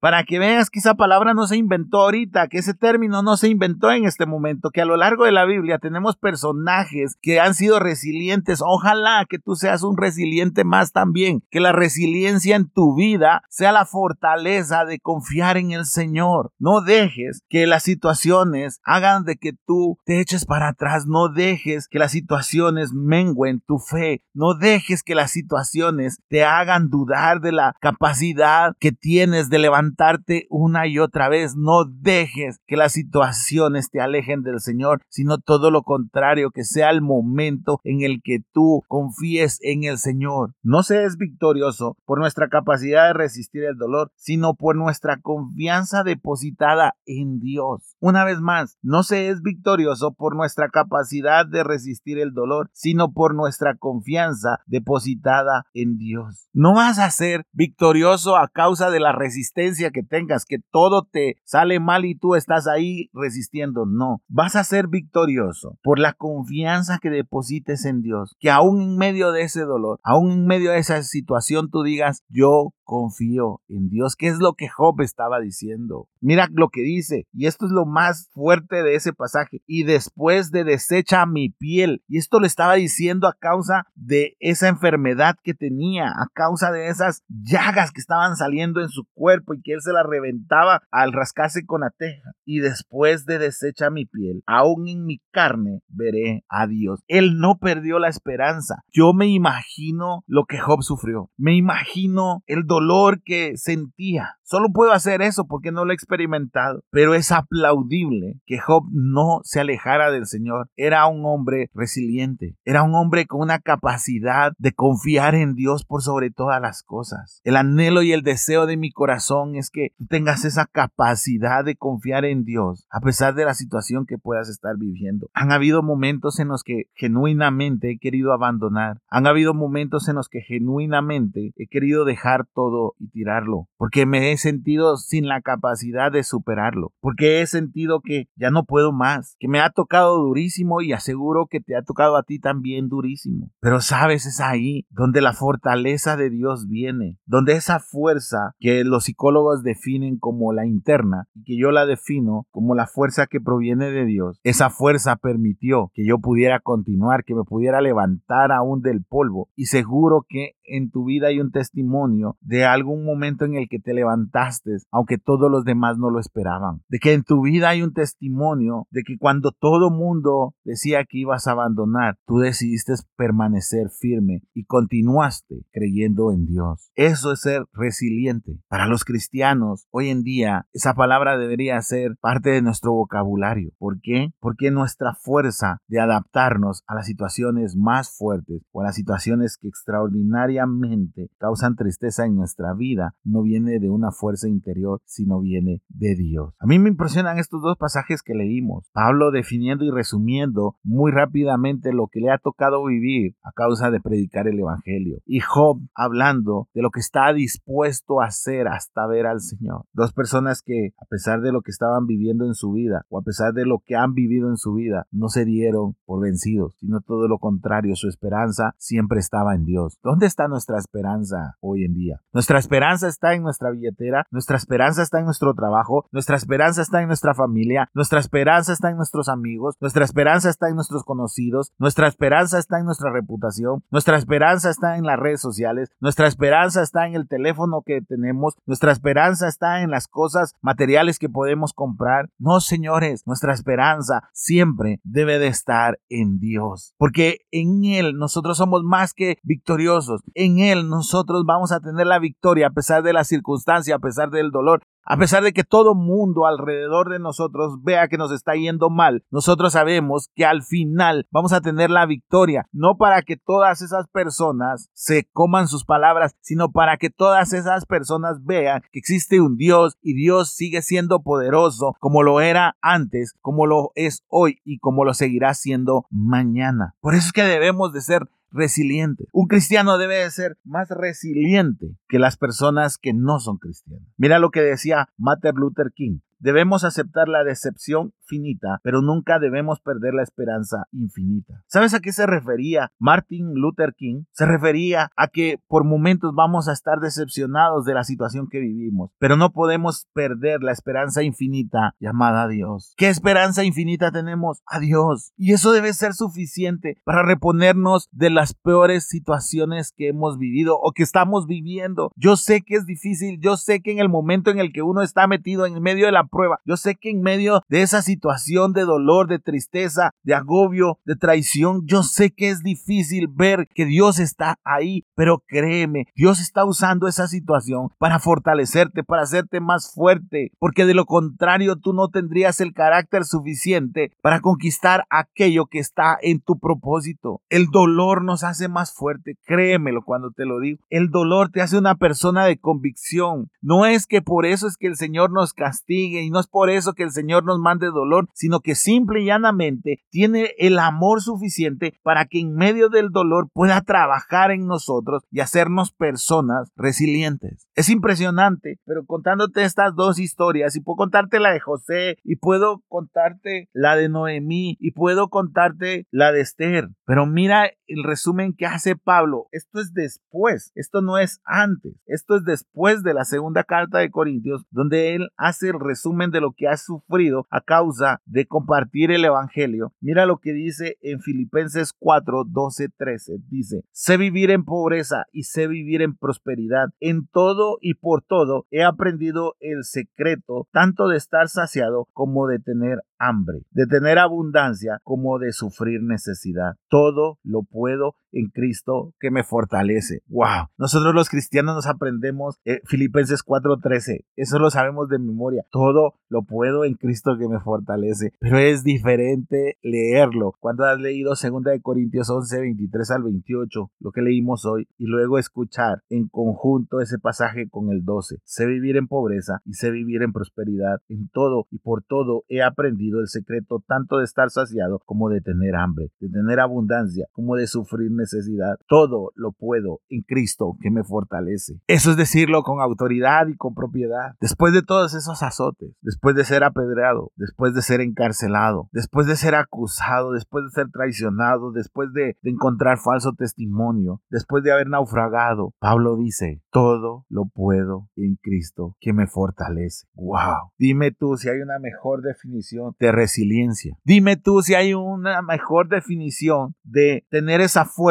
Para 0.00 0.24
que 0.24 0.38
veas 0.38 0.70
que 0.70 0.78
esa 0.78 0.94
palabra 0.94 1.34
no 1.34 1.46
se 1.46 1.56
inventó 1.56 2.02
ahorita, 2.02 2.48
que 2.48 2.58
ese 2.58 2.74
término 2.74 3.22
no 3.22 3.36
se 3.36 3.48
inventó 3.48 3.90
en 3.90 4.04
este 4.04 4.26
momento, 4.26 4.70
que 4.70 4.82
a 4.82 4.84
lo 4.84 4.96
largo 4.96 5.24
de 5.24 5.32
la 5.32 5.44
Biblia 5.44 5.78
tenemos 5.78 6.16
personajes 6.16 7.16
que 7.20 7.40
han 7.40 7.54
sido 7.54 7.78
resilientes. 7.78 8.60
Ojalá 8.64 9.24
que 9.28 9.38
tú 9.38 9.54
seas 9.54 9.82
un 9.82 9.96
resiliente 9.96 10.64
más 10.64 10.92
también, 10.92 11.42
que 11.50 11.60
la 11.60 11.72
resiliencia 11.72 12.56
en 12.56 12.70
tu 12.70 12.94
vida 12.94 13.42
sea 13.48 13.72
la 13.72 13.86
fortaleza 13.86 14.84
de 14.84 14.98
confiar 14.98 15.56
en 15.56 15.72
el 15.72 15.86
Señor. 15.86 16.52
No 16.58 16.80
dejes 16.80 17.42
que 17.48 17.66
las 17.66 17.82
situaciones 17.82 18.80
hagan 18.84 19.24
de 19.24 19.36
que 19.36 19.52
tú 19.66 19.98
te 20.04 20.20
eches 20.20 20.44
para 20.44 20.68
atrás, 20.68 21.06
no 21.06 21.28
dejes 21.28 21.88
que 21.88 21.98
las 21.98 22.12
situaciones 22.12 22.92
menguen 22.92 23.60
tu 23.66 23.78
fe, 23.78 24.22
no 24.34 24.54
dejes 24.54 25.02
que 25.02 25.14
las 25.14 25.30
situaciones 25.30 26.18
te 26.28 26.44
hagan 26.44 26.88
dudar 26.88 27.40
de 27.40 27.52
la 27.52 27.74
capacidad 27.80 28.74
que 28.78 28.92
tienes 28.92 29.27
de 29.28 29.58
levantarte 29.58 30.46
una 30.48 30.86
y 30.86 30.98
otra 30.98 31.28
vez. 31.28 31.54
No 31.54 31.84
dejes 31.84 32.58
que 32.66 32.76
las 32.76 32.92
situaciones 32.92 33.90
te 33.90 34.00
alejen 34.00 34.42
del 34.42 34.60
Señor, 34.60 35.02
sino 35.08 35.38
todo 35.38 35.70
lo 35.70 35.82
contrario, 35.82 36.50
que 36.50 36.64
sea 36.64 36.90
el 36.90 37.02
momento 37.02 37.80
en 37.84 38.00
el 38.02 38.20
que 38.22 38.38
tú 38.52 38.82
confíes 38.88 39.58
en 39.62 39.84
el 39.84 39.98
Señor. 39.98 40.54
No 40.62 40.82
seas 40.82 41.16
victorioso 41.16 41.96
por 42.06 42.18
nuestra 42.18 42.48
capacidad 42.48 43.08
de 43.08 43.12
resistir 43.12 43.64
el 43.64 43.76
dolor, 43.76 44.12
sino 44.16 44.54
por 44.54 44.76
nuestra 44.76 45.20
confianza 45.20 46.04
depositada 46.04 46.94
en 47.04 47.38
Dios. 47.38 47.96
Una 48.00 48.24
vez 48.24 48.40
más, 48.40 48.78
no 48.82 49.02
se 49.02 49.28
es 49.28 49.42
victorioso 49.42 50.14
por 50.14 50.34
nuestra 50.34 50.68
capacidad 50.68 51.46
de 51.46 51.64
resistir 51.64 52.18
el 52.18 52.32
dolor, 52.32 52.70
sino 52.72 53.12
por 53.12 53.34
nuestra 53.34 53.76
confianza 53.76 54.60
depositada 54.66 55.66
en 55.74 55.98
Dios. 55.98 56.48
No 56.52 56.74
vas 56.74 56.98
a 56.98 57.10
ser 57.10 57.44
victorioso 57.52 58.36
a 58.36 58.48
causa 58.48 58.90
de 58.90 59.00
la 59.00 59.12
resistencia 59.18 59.90
que 59.90 60.02
tengas, 60.02 60.44
que 60.44 60.58
todo 60.70 61.06
te 61.10 61.36
sale 61.44 61.80
mal 61.80 62.04
y 62.04 62.14
tú 62.14 62.34
estás 62.34 62.66
ahí 62.66 63.10
resistiendo. 63.12 63.84
No, 63.86 64.22
vas 64.28 64.56
a 64.56 64.64
ser 64.64 64.88
victorioso 64.88 65.78
por 65.82 65.98
la 65.98 66.12
confianza 66.12 66.98
que 67.00 67.10
deposites 67.10 67.84
en 67.84 68.02
Dios, 68.02 68.34
que 68.38 68.50
aún 68.50 68.80
en 68.82 68.96
medio 68.96 69.32
de 69.32 69.42
ese 69.42 69.62
dolor, 69.62 70.00
aún 70.02 70.32
en 70.32 70.46
medio 70.46 70.70
de 70.70 70.78
esa 70.78 71.02
situación 71.02 71.70
tú 71.70 71.82
digas, 71.82 72.22
yo 72.28 72.72
confío 72.88 73.60
en 73.68 73.90
Dios, 73.90 74.16
que 74.16 74.28
es 74.28 74.38
lo 74.38 74.54
que 74.54 74.66
Job 74.66 75.02
estaba 75.02 75.40
diciendo. 75.40 76.08
Mira 76.22 76.48
lo 76.50 76.70
que 76.70 76.80
dice, 76.80 77.26
y 77.34 77.46
esto 77.46 77.66
es 77.66 77.70
lo 77.70 77.84
más 77.84 78.30
fuerte 78.32 78.82
de 78.82 78.94
ese 78.94 79.12
pasaje, 79.12 79.60
y 79.66 79.82
después 79.82 80.50
de 80.50 80.64
desecha 80.64 81.26
mi 81.26 81.50
piel, 81.50 82.02
y 82.08 82.16
esto 82.16 82.40
lo 82.40 82.46
estaba 82.46 82.74
diciendo 82.74 83.28
a 83.28 83.36
causa 83.38 83.84
de 83.94 84.36
esa 84.40 84.68
enfermedad 84.68 85.36
que 85.44 85.52
tenía, 85.52 86.08
a 86.08 86.28
causa 86.32 86.72
de 86.72 86.88
esas 86.88 87.22
llagas 87.28 87.92
que 87.92 88.00
estaban 88.00 88.36
saliendo 88.36 88.80
en 88.80 88.88
su 88.88 89.04
cuerpo 89.12 89.52
y 89.52 89.60
que 89.60 89.74
él 89.74 89.82
se 89.82 89.92
la 89.92 90.02
reventaba 90.02 90.80
al 90.90 91.12
rascarse 91.12 91.66
con 91.66 91.82
la 91.82 91.90
teja, 91.90 92.32
y 92.46 92.60
después 92.60 93.26
de 93.26 93.38
desecha 93.38 93.90
mi 93.90 94.06
piel, 94.06 94.42
aún 94.46 94.88
en 94.88 95.04
mi 95.04 95.18
carne 95.30 95.82
veré 95.88 96.42
a 96.48 96.66
Dios. 96.66 97.00
Él 97.06 97.38
no 97.38 97.58
perdió 97.58 97.98
la 97.98 98.08
esperanza. 98.08 98.76
Yo 98.90 99.12
me 99.12 99.26
imagino 99.26 100.24
lo 100.26 100.46
que 100.46 100.58
Job 100.58 100.82
sufrió, 100.82 101.30
me 101.36 101.54
imagino 101.54 102.42
el 102.46 102.64
dolor 102.78 103.22
que 103.22 103.56
sentía. 103.56 104.36
Solo 104.44 104.68
puedo 104.72 104.92
hacer 104.92 105.20
eso 105.20 105.46
porque 105.46 105.72
no 105.72 105.84
lo 105.84 105.90
he 105.90 105.94
experimentado. 105.94 106.82
Pero 106.90 107.14
es 107.14 107.32
aplaudible 107.32 108.40
que 108.46 108.58
Job 108.58 108.84
no 108.90 109.40
se 109.42 109.60
alejara 109.60 110.10
del 110.10 110.26
Señor. 110.26 110.70
Era 110.76 111.06
un 111.06 111.26
hombre 111.26 111.70
resiliente. 111.74 112.56
Era 112.64 112.82
un 112.82 112.94
hombre 112.94 113.26
con 113.26 113.42
una 113.42 113.58
capacidad 113.58 114.52
de 114.56 114.72
confiar 114.72 115.34
en 115.34 115.54
Dios 115.54 115.84
por 115.84 116.02
sobre 116.02 116.30
todas 116.30 116.62
las 116.62 116.82
cosas. 116.82 117.40
El 117.44 117.56
anhelo 117.56 118.02
y 118.02 118.12
el 118.12 118.22
deseo 118.22 118.66
de 118.66 118.76
mi 118.76 118.90
corazón 118.90 119.54
es 119.54 119.70
que 119.70 119.92
tengas 120.08 120.44
esa 120.44 120.64
capacidad 120.64 121.64
de 121.64 121.76
confiar 121.76 122.24
en 122.24 122.44
Dios 122.44 122.86
a 122.90 123.00
pesar 123.00 123.34
de 123.34 123.44
la 123.44 123.54
situación 123.54 124.06
que 124.06 124.18
puedas 124.18 124.48
estar 124.48 124.76
viviendo. 124.78 125.28
Han 125.34 125.52
habido 125.52 125.82
momentos 125.82 126.38
en 126.38 126.48
los 126.48 126.62
que 126.62 126.84
genuinamente 126.94 127.90
he 127.90 127.98
querido 127.98 128.32
abandonar. 128.32 129.00
Han 129.10 129.26
habido 129.26 129.52
momentos 129.52 130.08
en 130.08 130.16
los 130.16 130.28
que 130.28 130.40
genuinamente 130.40 131.52
he 131.56 131.66
querido 131.66 132.04
dejar 132.04 132.46
todo 132.54 132.67
y 132.98 133.08
tirarlo, 133.08 133.68
porque 133.76 134.06
me 134.06 134.32
he 134.32 134.36
sentido 134.36 134.96
sin 134.96 135.28
la 135.28 135.40
capacidad 135.40 136.12
de 136.12 136.22
superarlo, 136.22 136.92
porque 137.00 137.40
he 137.40 137.46
sentido 137.46 138.00
que 138.00 138.28
ya 138.36 138.50
no 138.50 138.64
puedo 138.64 138.92
más, 138.92 139.36
que 139.38 139.48
me 139.48 139.60
ha 139.60 139.70
tocado 139.70 140.18
durísimo 140.18 140.80
y 140.80 140.92
aseguro 140.92 141.46
que 141.46 141.60
te 141.60 141.76
ha 141.76 141.82
tocado 141.82 142.16
a 142.16 142.22
ti 142.22 142.38
también 142.38 142.88
durísimo. 142.88 143.50
Pero 143.60 143.80
sabes, 143.80 144.26
es 144.26 144.40
ahí 144.40 144.86
donde 144.90 145.20
la 145.20 145.32
fortaleza 145.32 146.16
de 146.16 146.30
Dios 146.30 146.68
viene, 146.68 147.18
donde 147.26 147.52
esa 147.52 147.80
fuerza 147.80 148.54
que 148.58 148.84
los 148.84 149.04
psicólogos 149.04 149.62
definen 149.62 150.18
como 150.18 150.52
la 150.52 150.66
interna 150.66 151.28
y 151.34 151.44
que 151.44 151.58
yo 151.58 151.70
la 151.70 151.86
defino 151.86 152.46
como 152.50 152.74
la 152.74 152.86
fuerza 152.86 153.26
que 153.26 153.40
proviene 153.40 153.90
de 153.90 154.04
Dios, 154.04 154.40
esa 154.44 154.70
fuerza 154.70 155.16
permitió 155.16 155.90
que 155.94 156.06
yo 156.06 156.18
pudiera 156.18 156.60
continuar, 156.60 157.24
que 157.24 157.34
me 157.34 157.44
pudiera 157.44 157.80
levantar 157.80 158.52
aún 158.52 158.80
del 158.82 159.04
polvo 159.04 159.48
y 159.54 159.66
seguro 159.66 160.24
que 160.28 160.52
en 160.64 160.90
tu 160.90 161.04
vida 161.04 161.28
hay 161.28 161.40
un 161.40 161.50
testimonio 161.50 162.36
de 162.40 162.57
algún 162.64 163.04
momento 163.04 163.44
en 163.44 163.54
el 163.54 163.68
que 163.68 163.78
te 163.78 163.94
levantaste, 163.94 164.76
aunque 164.90 165.18
todos 165.18 165.50
los 165.50 165.64
demás 165.64 165.98
no 165.98 166.10
lo 166.10 166.20
esperaban. 166.20 166.82
De 166.88 166.98
que 166.98 167.12
en 167.12 167.22
tu 167.22 167.42
vida 167.42 167.68
hay 167.68 167.82
un 167.82 167.92
testimonio 167.92 168.86
de 168.90 169.02
que 169.02 169.16
cuando 169.18 169.52
todo 169.52 169.90
mundo 169.90 170.54
decía 170.64 171.04
que 171.04 171.18
ibas 171.18 171.46
a 171.46 171.52
abandonar, 171.52 172.16
tú 172.26 172.38
decidiste 172.38 172.94
permanecer 173.16 173.90
firme 173.90 174.42
y 174.54 174.64
continuaste 174.64 175.64
creyendo 175.72 176.32
en 176.32 176.46
Dios. 176.46 176.90
Eso 176.94 177.32
es 177.32 177.40
ser 177.40 177.64
resiliente. 177.72 178.58
Para 178.68 178.86
los 178.86 179.04
cristianos, 179.04 179.86
hoy 179.90 180.08
en 180.08 180.22
día, 180.22 180.66
esa 180.72 180.94
palabra 180.94 181.38
debería 181.38 181.80
ser 181.82 182.16
parte 182.20 182.50
de 182.50 182.62
nuestro 182.62 182.92
vocabulario. 182.92 183.72
¿Por 183.78 184.00
qué? 184.00 184.30
Porque 184.40 184.70
nuestra 184.70 185.14
fuerza 185.14 185.78
de 185.86 186.00
adaptarnos 186.00 186.82
a 186.86 186.94
las 186.94 187.06
situaciones 187.06 187.76
más 187.76 188.16
fuertes 188.16 188.62
o 188.72 188.80
a 188.80 188.84
las 188.84 188.96
situaciones 188.96 189.56
que 189.56 189.68
extraordinariamente 189.68 191.30
causan 191.38 191.76
tristeza 191.76 192.26
en 192.26 192.36
nuestra 192.36 192.47
vida 192.76 193.14
no 193.24 193.42
viene 193.42 193.78
de 193.78 193.90
una 193.90 194.10
fuerza 194.10 194.48
interior, 194.48 195.00
sino 195.04 195.40
viene 195.40 195.82
de 195.88 196.14
Dios. 196.14 196.54
A 196.58 196.66
mí 196.66 196.78
me 196.78 196.88
impresionan 196.88 197.38
estos 197.38 197.62
dos 197.62 197.76
pasajes 197.76 198.22
que 198.22 198.34
leímos. 198.34 198.88
Pablo 198.92 199.30
definiendo 199.30 199.84
y 199.84 199.90
resumiendo 199.90 200.76
muy 200.82 201.12
rápidamente 201.12 201.92
lo 201.92 202.08
que 202.08 202.20
le 202.20 202.30
ha 202.30 202.38
tocado 202.38 202.84
vivir 202.84 203.34
a 203.42 203.52
causa 203.52 203.90
de 203.90 204.00
predicar 204.00 204.48
el 204.48 204.58
Evangelio. 204.58 205.18
Y 205.26 205.40
Job 205.40 205.80
hablando 205.94 206.68
de 206.74 206.82
lo 206.82 206.90
que 206.90 207.00
está 207.00 207.32
dispuesto 207.32 208.20
a 208.20 208.26
hacer 208.26 208.68
hasta 208.68 209.06
ver 209.06 209.26
al 209.26 209.40
Señor. 209.40 209.84
Dos 209.92 210.12
personas 210.12 210.62
que 210.62 210.90
a 211.00 211.04
pesar 211.06 211.40
de 211.40 211.52
lo 211.52 211.62
que 211.62 211.70
estaban 211.70 212.06
viviendo 212.06 212.46
en 212.46 212.54
su 212.54 212.72
vida 212.72 213.04
o 213.08 213.18
a 213.18 213.22
pesar 213.22 213.52
de 213.52 213.66
lo 213.66 213.82
que 213.84 213.96
han 213.96 214.14
vivido 214.14 214.48
en 214.48 214.56
su 214.56 214.74
vida, 214.74 215.06
no 215.10 215.28
se 215.28 215.44
dieron 215.44 215.96
por 216.04 216.22
vencidos, 216.22 216.76
sino 216.78 217.00
todo 217.00 217.28
lo 217.28 217.38
contrario, 217.38 217.96
su 217.96 218.08
esperanza 218.08 218.74
siempre 218.78 219.18
estaba 219.20 219.54
en 219.54 219.64
Dios. 219.64 219.98
¿Dónde 220.02 220.26
está 220.26 220.48
nuestra 220.48 220.78
esperanza 220.78 221.56
hoy 221.60 221.84
en 221.84 221.94
día? 221.94 222.20
Nuestra 222.38 222.60
esperanza 222.60 223.08
está 223.08 223.34
en 223.34 223.42
nuestra 223.42 223.72
billetera, 223.72 224.24
nuestra 224.30 224.56
esperanza 224.56 225.02
está 225.02 225.18
en 225.18 225.24
nuestro 225.24 225.54
trabajo, 225.54 226.06
nuestra 226.12 226.36
esperanza 226.36 226.82
está 226.82 227.02
en 227.02 227.08
nuestra 227.08 227.34
familia, 227.34 227.90
nuestra 227.94 228.20
esperanza 228.20 228.72
está 228.72 228.90
en 228.90 228.96
nuestros 228.96 229.28
amigos, 229.28 229.74
nuestra 229.80 230.04
esperanza 230.04 230.48
está 230.48 230.68
en 230.68 230.76
nuestros 230.76 231.02
conocidos, 231.02 231.72
nuestra 231.78 232.06
esperanza 232.06 232.60
está 232.60 232.78
en 232.78 232.84
nuestra 232.84 233.10
reputación, 233.10 233.82
nuestra 233.90 234.16
esperanza 234.16 234.70
está 234.70 234.98
en 234.98 235.04
las 235.04 235.18
redes 235.18 235.40
sociales, 235.40 235.90
nuestra 235.98 236.28
esperanza 236.28 236.80
está 236.80 237.08
en 237.08 237.16
el 237.16 237.26
teléfono 237.26 237.82
que 237.84 238.02
tenemos, 238.02 238.54
nuestra 238.66 238.92
esperanza 238.92 239.48
está 239.48 239.82
en 239.82 239.90
las 239.90 240.06
cosas 240.06 240.54
materiales 240.60 241.18
que 241.18 241.28
podemos 241.28 241.72
comprar. 241.72 242.30
No, 242.38 242.60
señores, 242.60 243.26
nuestra 243.26 243.52
esperanza 243.52 244.28
siempre 244.32 245.00
debe 245.02 245.40
de 245.40 245.48
estar 245.48 245.98
en 246.08 246.38
Dios, 246.38 246.94
porque 246.98 247.38
en 247.50 247.84
Él 247.84 248.16
nosotros 248.16 248.58
somos 248.58 248.84
más 248.84 249.12
que 249.12 249.38
victoriosos 249.42 250.22
en 250.34 250.58
Él 250.60 250.88
nosotros 250.88 251.44
vamos 251.44 251.72
a 251.72 251.80
tener 251.80 252.06
la 252.06 252.17
victoria 252.18 252.68
a 252.68 252.70
pesar 252.70 253.02
de 253.02 253.12
la 253.12 253.24
circunstancia, 253.24 253.96
a 253.96 253.98
pesar 253.98 254.30
del 254.30 254.50
dolor, 254.50 254.82
a 255.10 255.16
pesar 255.16 255.42
de 255.42 255.54
que 255.54 255.64
todo 255.64 255.94
mundo 255.94 256.44
alrededor 256.44 257.08
de 257.08 257.18
nosotros 257.18 257.82
vea 257.82 258.08
que 258.08 258.18
nos 258.18 258.30
está 258.30 258.52
yendo 258.56 258.90
mal, 258.90 259.24
nosotros 259.30 259.72
sabemos 259.72 260.28
que 260.34 260.44
al 260.44 260.62
final 260.62 261.26
vamos 261.30 261.54
a 261.54 261.62
tener 261.62 261.88
la 261.88 262.04
victoria, 262.04 262.66
no 262.72 262.98
para 262.98 263.22
que 263.22 263.38
todas 263.38 263.80
esas 263.80 264.06
personas 264.08 264.90
se 264.92 265.26
coman 265.32 265.66
sus 265.66 265.86
palabras, 265.86 266.34
sino 266.42 266.72
para 266.72 266.98
que 266.98 267.08
todas 267.08 267.54
esas 267.54 267.86
personas 267.86 268.44
vean 268.44 268.82
que 268.92 268.98
existe 268.98 269.40
un 269.40 269.56
Dios 269.56 269.96
y 270.02 270.12
Dios 270.12 270.50
sigue 270.50 270.82
siendo 270.82 271.22
poderoso 271.22 271.96
como 272.00 272.22
lo 272.22 272.42
era 272.42 272.76
antes, 272.82 273.32
como 273.40 273.64
lo 273.64 273.92
es 273.94 274.24
hoy 274.28 274.60
y 274.62 274.78
como 274.78 275.06
lo 275.06 275.14
seguirá 275.14 275.54
siendo 275.54 276.04
mañana. 276.10 276.94
Por 277.00 277.14
eso 277.14 277.28
es 277.28 277.32
que 277.32 277.44
debemos 277.44 277.94
de 277.94 278.02
ser 278.02 278.28
resiliente. 278.50 279.26
Un 279.32 279.46
cristiano 279.46 279.98
debe 279.98 280.30
ser 280.30 280.56
más 280.64 280.88
resiliente 280.90 281.96
que 282.08 282.18
las 282.18 282.36
personas 282.36 282.98
que 282.98 283.12
no 283.12 283.40
son 283.40 283.58
cristianas. 283.58 284.08
Mira 284.16 284.38
lo 284.38 284.50
que 284.50 284.60
decía 284.60 285.08
Martin 285.16 285.56
Luther 285.56 285.92
King. 285.94 286.18
Debemos 286.40 286.84
aceptar 286.84 287.28
la 287.28 287.42
decepción 287.42 288.12
finita, 288.24 288.78
pero 288.84 289.02
nunca 289.02 289.40
debemos 289.40 289.80
perder 289.80 290.14
la 290.14 290.22
esperanza 290.22 290.86
infinita. 290.92 291.64
¿Sabes 291.66 291.94
a 291.94 292.00
qué 292.00 292.12
se 292.12 292.26
refería 292.26 292.92
Martin 292.98 293.54
Luther 293.54 293.94
King? 293.96 294.24
Se 294.30 294.46
refería 294.46 295.10
a 295.16 295.28
que 295.28 295.58
por 295.66 295.84
momentos 295.84 296.34
vamos 296.34 296.68
a 296.68 296.72
estar 296.72 297.00
decepcionados 297.00 297.84
de 297.84 297.94
la 297.94 298.04
situación 298.04 298.48
que 298.48 298.60
vivimos, 298.60 299.10
pero 299.18 299.36
no 299.36 299.50
podemos 299.50 300.06
perder 300.12 300.62
la 300.62 300.72
esperanza 300.72 301.22
infinita 301.22 301.96
llamada 301.98 302.46
Dios. 302.46 302.94
¿Qué 302.96 303.08
esperanza 303.08 303.64
infinita 303.64 304.12
tenemos? 304.12 304.62
A 304.66 304.78
Dios. 304.78 305.32
Y 305.36 305.52
eso 305.52 305.72
debe 305.72 305.92
ser 305.92 306.14
suficiente 306.14 307.00
para 307.04 307.22
reponernos 307.22 308.08
de 308.12 308.30
las 308.30 308.54
peores 308.54 309.08
situaciones 309.08 309.92
que 309.96 310.08
hemos 310.08 310.38
vivido 310.38 310.78
o 310.80 310.92
que 310.92 311.02
estamos 311.02 311.46
viviendo. 311.46 312.12
Yo 312.14 312.36
sé 312.36 312.62
que 312.62 312.76
es 312.76 312.86
difícil, 312.86 313.40
yo 313.40 313.56
sé 313.56 313.80
que 313.80 313.92
en 313.92 313.98
el 313.98 314.08
momento 314.08 314.50
en 314.50 314.58
el 314.58 314.72
que 314.72 314.82
uno 314.82 315.02
está 315.02 315.26
metido 315.26 315.66
en 315.66 315.82
medio 315.82 316.06
de 316.06 316.12
la 316.12 316.27
prueba. 316.28 316.60
Yo 316.64 316.76
sé 316.76 316.94
que 316.94 317.10
en 317.10 317.22
medio 317.22 317.62
de 317.68 317.82
esa 317.82 318.02
situación 318.02 318.72
de 318.72 318.82
dolor, 318.82 319.26
de 319.26 319.38
tristeza, 319.38 320.12
de 320.22 320.34
agobio, 320.34 320.98
de 321.04 321.16
traición, 321.16 321.82
yo 321.86 322.02
sé 322.02 322.30
que 322.30 322.48
es 322.48 322.62
difícil 322.62 323.28
ver 323.28 323.68
que 323.74 323.86
Dios 323.86 324.18
está 324.18 324.58
ahí, 324.64 325.04
pero 325.14 325.42
créeme, 325.46 326.06
Dios 326.14 326.40
está 326.40 326.64
usando 326.64 327.08
esa 327.08 327.26
situación 327.26 327.88
para 327.98 328.18
fortalecerte, 328.18 329.04
para 329.04 329.22
hacerte 329.22 329.60
más 329.60 329.92
fuerte, 329.92 330.52
porque 330.58 330.86
de 330.86 330.94
lo 330.94 331.06
contrario 331.06 331.76
tú 331.76 331.92
no 331.92 332.08
tendrías 332.08 332.60
el 332.60 332.72
carácter 332.72 333.24
suficiente 333.24 334.12
para 334.22 334.40
conquistar 334.40 335.04
aquello 335.10 335.66
que 335.66 335.78
está 335.78 336.18
en 336.20 336.40
tu 336.40 336.58
propósito. 336.58 337.40
El 337.48 337.66
dolor 337.66 338.22
nos 338.22 338.44
hace 338.44 338.68
más 338.68 338.92
fuerte, 338.92 339.36
créemelo 339.44 340.02
cuando 340.02 340.30
te 340.30 340.44
lo 340.44 340.60
digo. 340.60 340.78
El 340.90 341.10
dolor 341.10 341.50
te 341.50 341.62
hace 341.62 341.78
una 341.78 341.94
persona 341.96 342.44
de 342.44 342.58
convicción. 342.58 343.50
No 343.60 343.86
es 343.86 344.06
que 344.06 344.22
por 344.22 344.46
eso 344.46 344.66
es 344.66 344.76
que 344.76 344.86
el 344.86 344.96
Señor 344.96 345.32
nos 345.32 345.52
castigue 345.52 346.17
y 346.22 346.30
no 346.30 346.40
es 346.40 346.46
por 346.46 346.70
eso 346.70 346.92
que 346.92 347.02
el 347.02 347.10
Señor 347.10 347.44
nos 347.44 347.58
mande 347.58 347.86
dolor, 347.86 348.28
sino 348.34 348.60
que 348.60 348.74
simple 348.74 349.22
y 349.22 349.26
llanamente 349.26 350.00
tiene 350.10 350.52
el 350.58 350.78
amor 350.78 351.22
suficiente 351.22 351.94
para 352.02 352.26
que 352.26 352.40
en 352.40 352.54
medio 352.54 352.88
del 352.88 353.10
dolor 353.10 353.48
pueda 353.52 353.80
trabajar 353.82 354.50
en 354.50 354.66
nosotros 354.66 355.22
y 355.30 355.40
hacernos 355.40 355.92
personas 355.92 356.70
resilientes. 356.76 357.68
Es 357.74 357.88
impresionante, 357.88 358.78
pero 358.84 359.04
contándote 359.06 359.62
estas 359.62 359.94
dos 359.94 360.18
historias, 360.18 360.76
y 360.76 360.80
puedo 360.80 360.96
contarte 360.96 361.40
la 361.40 361.52
de 361.52 361.60
José, 361.60 362.16
y 362.24 362.36
puedo 362.36 362.82
contarte 362.88 363.68
la 363.72 363.96
de 363.96 364.08
Noemí, 364.08 364.76
y 364.80 364.92
puedo 364.92 365.28
contarte 365.28 366.06
la 366.10 366.32
de 366.32 366.40
Esther, 366.40 366.88
pero 367.04 367.26
mira 367.26 367.70
el 367.88 368.04
resumen 368.04 368.54
que 368.54 368.66
hace 368.66 368.96
Pablo. 368.96 369.46
Esto 369.52 369.80
es 369.80 369.92
después, 369.92 370.72
esto 370.74 371.02
no 371.02 371.18
es 371.18 371.40
antes, 371.44 371.94
esto 372.06 372.36
es 372.36 372.44
después 372.44 373.02
de 373.02 373.14
la 373.14 373.24
segunda 373.24 373.64
carta 373.64 373.98
de 373.98 374.10
Corintios, 374.10 374.64
donde 374.70 375.14
él 375.14 375.28
hace 375.36 375.68
el 375.68 375.80
resumen 375.80 376.30
de 376.30 376.40
lo 376.40 376.52
que 376.52 376.68
has 376.68 376.84
sufrido 376.84 377.46
a 377.50 377.60
causa 377.60 378.20
de 378.26 378.46
compartir 378.46 379.10
el 379.10 379.24
Evangelio. 379.24 379.92
Mira 380.00 380.26
lo 380.26 380.38
que 380.38 380.52
dice 380.52 380.96
en 381.00 381.20
Filipenses 381.20 381.92
4, 381.98 382.44
12, 382.46 382.88
13. 382.96 383.38
Dice, 383.48 383.84
sé 383.90 384.16
vivir 384.16 384.50
en 384.50 384.64
pobreza 384.64 385.24
y 385.32 385.44
sé 385.44 385.66
vivir 385.66 386.02
en 386.02 386.16
prosperidad. 386.16 386.88
En 387.00 387.26
todo 387.26 387.78
y 387.80 387.94
por 387.94 388.22
todo 388.22 388.66
he 388.70 388.84
aprendido 388.84 389.56
el 389.60 389.84
secreto 389.84 390.68
tanto 390.72 391.08
de 391.08 391.16
estar 391.16 391.48
saciado 391.48 392.08
como 392.12 392.46
de 392.46 392.58
tener 392.58 393.02
hambre, 393.18 393.62
de 393.70 393.86
tener 393.86 394.18
abundancia 394.18 395.00
como 395.02 395.38
de 395.38 395.52
sufrir 395.52 396.02
necesidad. 396.02 396.74
Todo 396.88 397.38
lo 397.42 397.62
puedo 397.62 398.14
en 398.32 398.48
Cristo 398.48 399.14
que 399.20 399.30
me 399.30 399.44
fortalece. 399.44 400.22
Wow. 400.28 400.68
Nosotros 400.76 401.14
los 401.14 401.28
cristianos 401.28 401.74
nos 401.74 401.86
aprendemos 401.86 402.58
eh, 402.64 402.80
Filipenses 402.84 403.42
4:13. 403.44 404.24
Eso 404.36 404.58
lo 404.58 404.70
sabemos 404.70 405.08
de 405.08 405.18
memoria. 405.18 405.64
Todo 405.70 406.14
lo 406.28 406.42
puedo 406.42 406.84
en 406.84 406.94
Cristo 406.94 407.36
que 407.38 407.48
me 407.48 407.60
fortalece. 407.60 408.32
Pero 408.40 408.58
es 408.58 408.84
diferente 408.84 409.78
leerlo. 409.82 410.54
Cuando 410.60 410.84
has 410.84 410.98
leído 410.98 411.30
2 411.30 411.62
de 411.64 411.80
Corintios 411.80 412.30
11, 412.30 412.60
23 412.60 413.10
al 413.10 413.22
28, 413.22 413.90
lo 414.00 414.12
que 414.12 414.22
leímos 414.22 414.64
hoy, 414.64 414.88
y 414.98 415.06
luego 415.06 415.38
escuchar 415.38 416.02
en 416.08 416.28
conjunto 416.28 417.00
ese 417.00 417.18
pasaje 417.18 417.68
con 417.68 417.90
el 417.90 418.04
12. 418.04 418.38
Sé 418.44 418.66
vivir 418.66 418.96
en 418.96 419.08
pobreza 419.08 419.60
y 419.64 419.74
sé 419.74 419.90
vivir 419.90 420.22
en 420.22 420.32
prosperidad. 420.32 421.00
En 421.08 421.28
todo 421.28 421.66
y 421.70 421.78
por 421.78 422.02
todo 422.02 422.44
he 422.48 422.62
aprendido 422.62 423.20
el 423.20 423.28
secreto 423.28 423.82
tanto 423.86 424.18
de 424.18 424.24
estar 424.24 424.50
saciado 424.50 425.00
como 425.04 425.28
de 425.28 425.40
tener 425.40 425.76
hambre, 425.76 426.10
de 426.20 426.28
tener 426.28 426.60
abundancia, 426.60 427.26
como 427.32 427.56
de 427.56 427.66
sufrir 427.66 428.10
necesidad. 428.18 428.76
Todo 428.86 429.32
lo 429.34 429.52
puedo 429.52 430.00
en 430.08 430.22
Cristo 430.22 430.76
que 430.80 430.90
me 430.90 431.04
fortalece. 431.04 431.80
Eso 431.86 432.10
es 432.10 432.16
decirlo 432.16 432.62
con 432.62 432.80
autoridad 432.80 433.48
y 433.48 433.56
con 433.56 433.74
propiedad. 433.74 434.34
Después 434.40 434.72
de 434.72 434.82
todos 434.82 435.14
esos 435.14 435.42
azotes, 435.42 435.94
después 436.02 436.34
de 436.36 436.44
ser 436.44 436.64
apedreado, 436.64 437.32
después 437.36 437.74
de 437.74 437.82
ser 437.82 438.00
encarcelado, 438.00 438.88
después 438.92 439.26
de 439.26 439.36
ser 439.36 439.54
acusado, 439.54 440.32
después 440.32 440.64
de 440.64 440.70
ser 440.70 440.90
traicionado, 440.90 441.72
después 441.72 442.12
de, 442.12 442.36
de 442.42 442.50
encontrar 442.50 442.98
falso 442.98 443.32
testimonio, 443.32 444.20
después 444.28 444.62
de 444.62 444.72
haber 444.72 444.88
naufragado, 444.88 445.72
Pablo 445.78 446.16
dice, 446.16 446.62
todo 446.70 447.24
lo 447.28 447.46
puedo 447.46 448.08
en 448.16 448.36
Cristo 448.36 448.96
que 449.00 449.12
me 449.12 449.26
fortalece. 449.26 450.06
Wow. 450.14 450.72
Dime 450.78 451.12
tú 451.12 451.36
si 451.36 451.48
hay 451.48 451.60
una 451.60 451.78
mejor 451.78 452.22
definición 452.22 452.94
de 452.98 453.12
resiliencia. 453.12 453.96
Dime 454.04 454.36
tú 454.36 454.62
si 454.62 454.74
hay 454.74 454.94
una 454.94 455.42
mejor 455.42 455.88
definición 455.88 456.74
de 456.82 457.26
tener 457.30 457.60
esa 457.60 457.84
fuerza 457.84 458.07